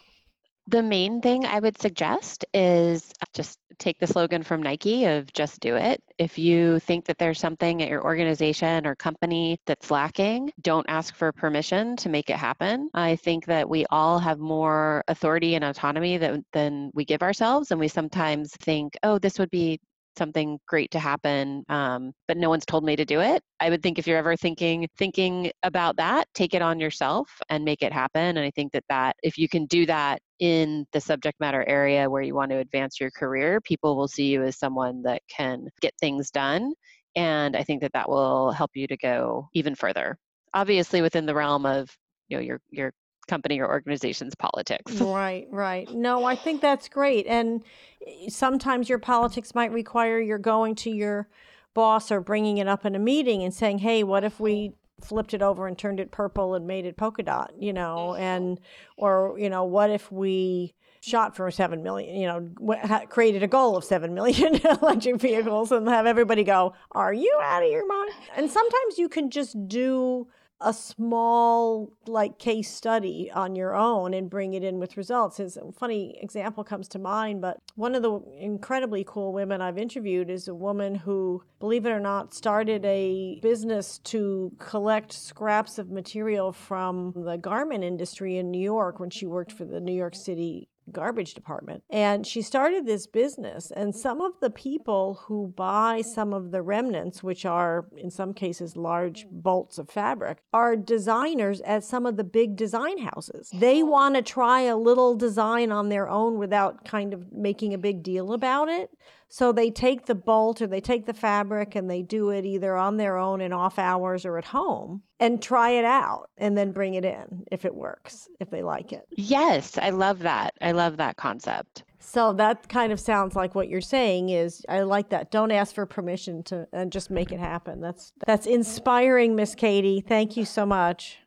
The 0.68 0.82
main 0.82 1.20
thing 1.20 1.44
I 1.46 1.60
would 1.60 1.80
suggest 1.80 2.44
is 2.52 3.12
just 3.32 3.58
take 3.78 3.98
the 3.98 4.06
slogan 4.06 4.42
from 4.42 4.62
Nike 4.62 5.04
of 5.04 5.32
just 5.32 5.60
do 5.60 5.76
it. 5.76 6.02
If 6.18 6.38
you 6.38 6.78
think 6.80 7.04
that 7.04 7.18
there's 7.18 7.38
something 7.38 7.82
at 7.82 7.88
your 7.88 8.02
organization 8.02 8.86
or 8.86 8.94
company 8.94 9.60
that's 9.66 9.90
lacking, 9.90 10.52
don't 10.60 10.86
ask 10.88 11.14
for 11.14 11.30
permission 11.32 11.96
to 11.96 12.08
make 12.08 12.30
it 12.30 12.36
happen. 12.36 12.90
I 12.94 13.16
think 13.16 13.46
that 13.46 13.68
we 13.68 13.86
all 13.90 14.18
have 14.18 14.38
more 14.38 15.04
authority 15.08 15.54
and 15.54 15.64
autonomy 15.64 16.18
than, 16.18 16.44
than 16.52 16.90
we 16.94 17.04
give 17.04 17.22
ourselves. 17.22 17.70
And 17.70 17.78
we 17.78 17.88
sometimes 17.88 18.52
think, 18.56 18.96
oh, 19.02 19.18
this 19.18 19.38
would 19.38 19.50
be 19.50 19.80
something 20.16 20.58
great 20.66 20.90
to 20.90 20.98
happen 20.98 21.64
um, 21.68 22.12
but 22.28 22.36
no 22.36 22.48
one's 22.48 22.66
told 22.66 22.84
me 22.84 22.96
to 22.96 23.04
do 23.04 23.20
it 23.20 23.42
i 23.60 23.70
would 23.70 23.82
think 23.82 23.98
if 23.98 24.06
you're 24.06 24.18
ever 24.18 24.36
thinking 24.36 24.88
thinking 24.96 25.50
about 25.62 25.96
that 25.96 26.26
take 26.34 26.54
it 26.54 26.62
on 26.62 26.80
yourself 26.80 27.28
and 27.48 27.64
make 27.64 27.82
it 27.82 27.92
happen 27.92 28.36
and 28.36 28.40
i 28.40 28.50
think 28.50 28.72
that 28.72 28.84
that 28.88 29.16
if 29.22 29.38
you 29.38 29.48
can 29.48 29.66
do 29.66 29.86
that 29.86 30.20
in 30.38 30.84
the 30.92 31.00
subject 31.00 31.38
matter 31.40 31.64
area 31.68 32.08
where 32.08 32.22
you 32.22 32.34
want 32.34 32.50
to 32.50 32.58
advance 32.58 33.00
your 33.00 33.10
career 33.10 33.60
people 33.60 33.96
will 33.96 34.08
see 34.08 34.26
you 34.26 34.42
as 34.42 34.58
someone 34.58 35.02
that 35.02 35.22
can 35.28 35.66
get 35.80 35.92
things 36.00 36.30
done 36.30 36.72
and 37.16 37.56
i 37.56 37.62
think 37.62 37.80
that 37.80 37.92
that 37.92 38.08
will 38.08 38.52
help 38.52 38.70
you 38.74 38.86
to 38.86 38.96
go 38.96 39.48
even 39.54 39.74
further. 39.74 40.16
Obviously 40.54 41.02
within 41.02 41.26
the 41.26 41.34
realm 41.34 41.66
of 41.66 41.90
you 42.28 42.36
know 42.36 42.42
your 42.42 42.60
your 42.70 42.92
company 43.26 43.60
or 43.60 43.68
organization's 43.68 44.34
politics. 44.34 45.00
Right, 45.16 45.46
right. 45.50 45.90
No, 45.92 46.24
I 46.24 46.36
think 46.36 46.60
that's 46.60 46.88
great. 46.88 47.26
And 47.26 47.62
eh, 48.06 48.28
sometimes 48.28 48.88
your 48.88 48.98
politics 48.98 49.54
might 49.54 49.72
require 49.72 50.20
you're 50.20 50.38
going 50.38 50.74
to 50.76 50.90
your 50.90 51.28
boss 51.74 52.10
or 52.10 52.20
bringing 52.20 52.58
it 52.58 52.68
up 52.68 52.84
in 52.84 52.94
a 52.94 52.98
meeting 52.98 53.42
and 53.42 53.54
saying, 53.54 53.78
"Hey, 53.78 54.02
what 54.02 54.24
if 54.24 54.38
we 54.40 54.72
flipped 55.00 55.32
it 55.32 55.42
over 55.42 55.66
and 55.66 55.78
turned 55.78 56.00
it 56.00 56.10
purple 56.10 56.54
and 56.54 56.66
made 56.66 56.84
it 56.86 56.96
polka 56.96 57.22
dot?" 57.22 57.52
You 57.58 57.72
know, 57.72 58.14
and 58.14 58.60
or 58.96 59.36
you 59.38 59.48
know, 59.48 59.64
what 59.64 59.90
if 59.90 60.10
we 60.12 60.74
shot 61.00 61.36
for 61.36 61.50
7 61.50 61.82
million, 61.82 62.16
you 62.16 62.26
know, 62.26 63.06
created 63.08 63.42
a 63.42 63.46
goal 63.46 63.76
of 63.76 63.84
7 63.84 64.12
million 64.12 64.56
electric 64.82 65.20
vehicles 65.20 65.70
and 65.70 65.88
have 65.88 66.04
everybody 66.06 66.42
go, 66.42 66.74
Are 66.92 67.12
you 67.12 67.38
out 67.42 67.62
of 67.62 67.70
your 67.70 67.86
mind? 67.86 68.10
And 68.36 68.50
sometimes 68.50 68.98
you 68.98 69.08
can 69.08 69.30
just 69.30 69.68
do 69.68 70.26
a 70.60 70.72
small 70.72 71.92
like 72.06 72.38
case 72.38 72.72
study 72.72 73.30
on 73.34 73.54
your 73.54 73.74
own 73.74 74.14
and 74.14 74.30
bring 74.30 74.54
it 74.54 74.64
in 74.64 74.78
with 74.78 74.96
results. 74.96 75.36
His 75.36 75.58
funny 75.78 76.18
example 76.20 76.64
comes 76.64 76.88
to 76.88 76.98
mind, 76.98 77.40
but 77.40 77.58
one 77.74 77.94
of 77.94 78.02
the 78.02 78.20
incredibly 78.38 79.04
cool 79.06 79.32
women 79.32 79.60
I've 79.60 79.78
interviewed 79.78 80.30
is 80.30 80.48
a 80.48 80.54
woman 80.54 80.94
who, 80.94 81.42
believe 81.60 81.84
it 81.84 81.90
or 81.90 82.00
not, 82.00 82.32
started 82.34 82.84
a 82.84 83.38
business 83.42 83.98
to 84.04 84.52
collect 84.58 85.12
scraps 85.12 85.78
of 85.78 85.90
material 85.90 86.52
from 86.52 87.12
the 87.14 87.36
garment 87.36 87.84
industry 87.84 88.38
in 88.38 88.50
New 88.50 88.62
York 88.62 88.98
when 88.98 89.10
she 89.10 89.26
worked 89.26 89.52
for 89.52 89.64
the 89.64 89.80
New 89.80 89.94
York 89.94 90.14
City 90.14 90.68
garbage 90.92 91.34
department. 91.34 91.82
And 91.90 92.26
she 92.26 92.42
started 92.42 92.86
this 92.86 93.06
business. 93.06 93.70
And 93.70 93.94
some 93.94 94.20
of 94.20 94.32
the 94.40 94.50
people 94.50 95.20
who 95.26 95.52
buy 95.56 96.02
some 96.02 96.32
of 96.32 96.50
the 96.50 96.62
remnants, 96.62 97.22
which 97.22 97.44
are 97.44 97.86
in 97.96 98.10
some 98.10 98.32
cases 98.34 98.76
large 98.76 99.26
bolts 99.30 99.78
of 99.78 99.90
fabric, 99.90 100.38
are 100.52 100.76
designers 100.76 101.60
at 101.62 101.84
some 101.84 102.06
of 102.06 102.16
the 102.16 102.24
big 102.24 102.56
design 102.56 102.98
houses. 102.98 103.50
They 103.52 103.82
want 103.82 104.14
to 104.16 104.22
try 104.22 104.62
a 104.62 104.76
little 104.76 105.14
design 105.14 105.72
on 105.72 105.88
their 105.88 106.08
own 106.08 106.38
without 106.38 106.84
kind 106.84 107.12
of 107.12 107.32
making 107.32 107.74
a 107.74 107.78
big 107.78 108.02
deal 108.02 108.32
about 108.32 108.68
it. 108.68 108.90
So 109.28 109.52
they 109.52 109.70
take 109.70 110.06
the 110.06 110.14
bolt 110.14 110.62
or 110.62 110.66
they 110.66 110.80
take 110.80 111.06
the 111.06 111.14
fabric 111.14 111.74
and 111.74 111.90
they 111.90 112.02
do 112.02 112.30
it 112.30 112.44
either 112.44 112.76
on 112.76 112.96
their 112.96 113.16
own 113.16 113.40
in 113.40 113.52
off 113.52 113.78
hours 113.78 114.24
or 114.24 114.38
at 114.38 114.46
home 114.46 115.02
and 115.18 115.42
try 115.42 115.70
it 115.70 115.84
out 115.84 116.30
and 116.38 116.56
then 116.56 116.72
bring 116.72 116.94
it 116.94 117.04
in 117.04 117.44
if 117.50 117.64
it 117.64 117.74
works, 117.74 118.28
if 118.40 118.50
they 118.50 118.62
like 118.62 118.92
it. 118.92 119.06
Yes, 119.10 119.78
I 119.78 119.90
love 119.90 120.20
that. 120.20 120.54
I 120.60 120.72
love 120.72 120.96
that 120.98 121.16
concept. 121.16 121.82
So 121.98 122.32
that 122.34 122.68
kind 122.68 122.92
of 122.92 123.00
sounds 123.00 123.34
like 123.34 123.56
what 123.56 123.68
you're 123.68 123.80
saying 123.80 124.28
is 124.28 124.64
I 124.68 124.82
like 124.82 125.08
that. 125.08 125.32
Don't 125.32 125.50
ask 125.50 125.74
for 125.74 125.86
permission 125.86 126.44
to 126.44 126.68
and 126.72 126.92
just 126.92 127.10
make 127.10 127.32
it 127.32 127.40
happen. 127.40 127.80
That's 127.80 128.12
that's 128.24 128.46
inspiring, 128.46 129.34
Miss 129.34 129.56
Katie. 129.56 130.00
Thank 130.06 130.36
you 130.36 130.44
so 130.44 130.64
much. 130.64 131.18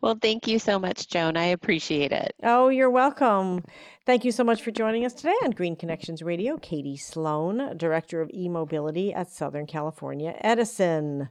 Well, 0.00 0.18
thank 0.20 0.46
you 0.46 0.58
so 0.58 0.78
much, 0.78 1.08
Joan. 1.08 1.36
I 1.36 1.46
appreciate 1.46 2.12
it. 2.12 2.34
Oh, 2.42 2.68
you're 2.68 2.90
welcome. 2.90 3.64
Thank 4.06 4.24
you 4.24 4.32
so 4.32 4.44
much 4.44 4.62
for 4.62 4.70
joining 4.70 5.04
us 5.04 5.14
today 5.14 5.34
on 5.42 5.52
Green 5.52 5.76
Connections 5.76 6.22
Radio. 6.22 6.58
Katie 6.58 6.96
Sloan, 6.96 7.76
Director 7.76 8.20
of 8.20 8.30
e 8.32 8.48
Mobility 8.48 9.12
at 9.14 9.30
Southern 9.30 9.66
California 9.66 10.34
Edison. 10.40 11.28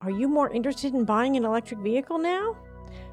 Are 0.00 0.10
you 0.10 0.28
more 0.28 0.50
interested 0.50 0.94
in 0.94 1.04
buying 1.04 1.36
an 1.36 1.44
electric 1.44 1.80
vehicle 1.80 2.18
now? 2.18 2.56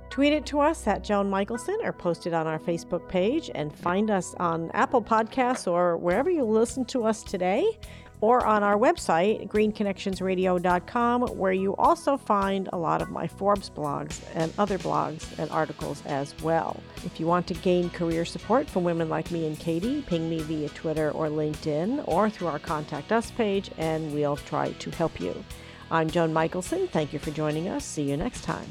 Tweet 0.09 0.31
it 0.31 0.45
to 0.45 0.61
us 0.61 0.87
at 0.87 1.03
Joan 1.03 1.29
Michelson 1.29 1.77
or 1.83 1.91
post 1.91 2.25
it 2.25 2.33
on 2.33 2.47
our 2.47 2.59
Facebook 2.59 3.07
page 3.09 3.51
and 3.53 3.75
find 3.77 4.09
us 4.09 4.33
on 4.39 4.71
Apple 4.73 5.01
Podcasts 5.01 5.69
or 5.69 5.97
wherever 5.97 6.29
you 6.29 6.45
listen 6.45 6.85
to 6.85 7.03
us 7.03 7.23
today 7.23 7.77
or 8.21 8.45
on 8.45 8.63
our 8.63 8.77
website, 8.77 9.47
greenconnectionsradio.com, 9.47 11.21
where 11.37 11.51
you 11.51 11.75
also 11.75 12.17
find 12.17 12.69
a 12.73 12.77
lot 12.77 13.01
of 13.01 13.11
my 13.11 13.27
Forbes 13.27 13.69
blogs 13.69 14.19
and 14.33 14.51
other 14.57 14.77
blogs 14.77 15.37
and 15.37 15.49
articles 15.51 16.01
as 16.05 16.33
well. 16.41 16.81
If 17.05 17.19
you 17.19 17.27
want 17.27 17.47
to 17.47 17.53
gain 17.53 17.89
career 17.89 18.25
support 18.25 18.69
from 18.69 18.83
women 18.83 19.09
like 19.09 19.29
me 19.31 19.45
and 19.45 19.59
Katie, 19.59 20.01
ping 20.01 20.29
me 20.29 20.39
via 20.39 20.69
Twitter 20.69 21.11
or 21.11 21.27
LinkedIn 21.27 22.07
or 22.07 22.29
through 22.29 22.47
our 22.47 22.59
Contact 22.59 23.11
Us 23.11 23.31
page, 23.31 23.69
and 23.77 24.13
we'll 24.13 24.37
try 24.37 24.71
to 24.71 24.91
help 24.91 25.19
you. 25.19 25.43
I'm 25.91 26.09
Joan 26.09 26.33
Michelson. 26.33 26.87
Thank 26.87 27.13
you 27.13 27.19
for 27.19 27.31
joining 27.31 27.69
us. 27.69 27.85
See 27.85 28.03
you 28.03 28.17
next 28.17 28.43
time. 28.43 28.67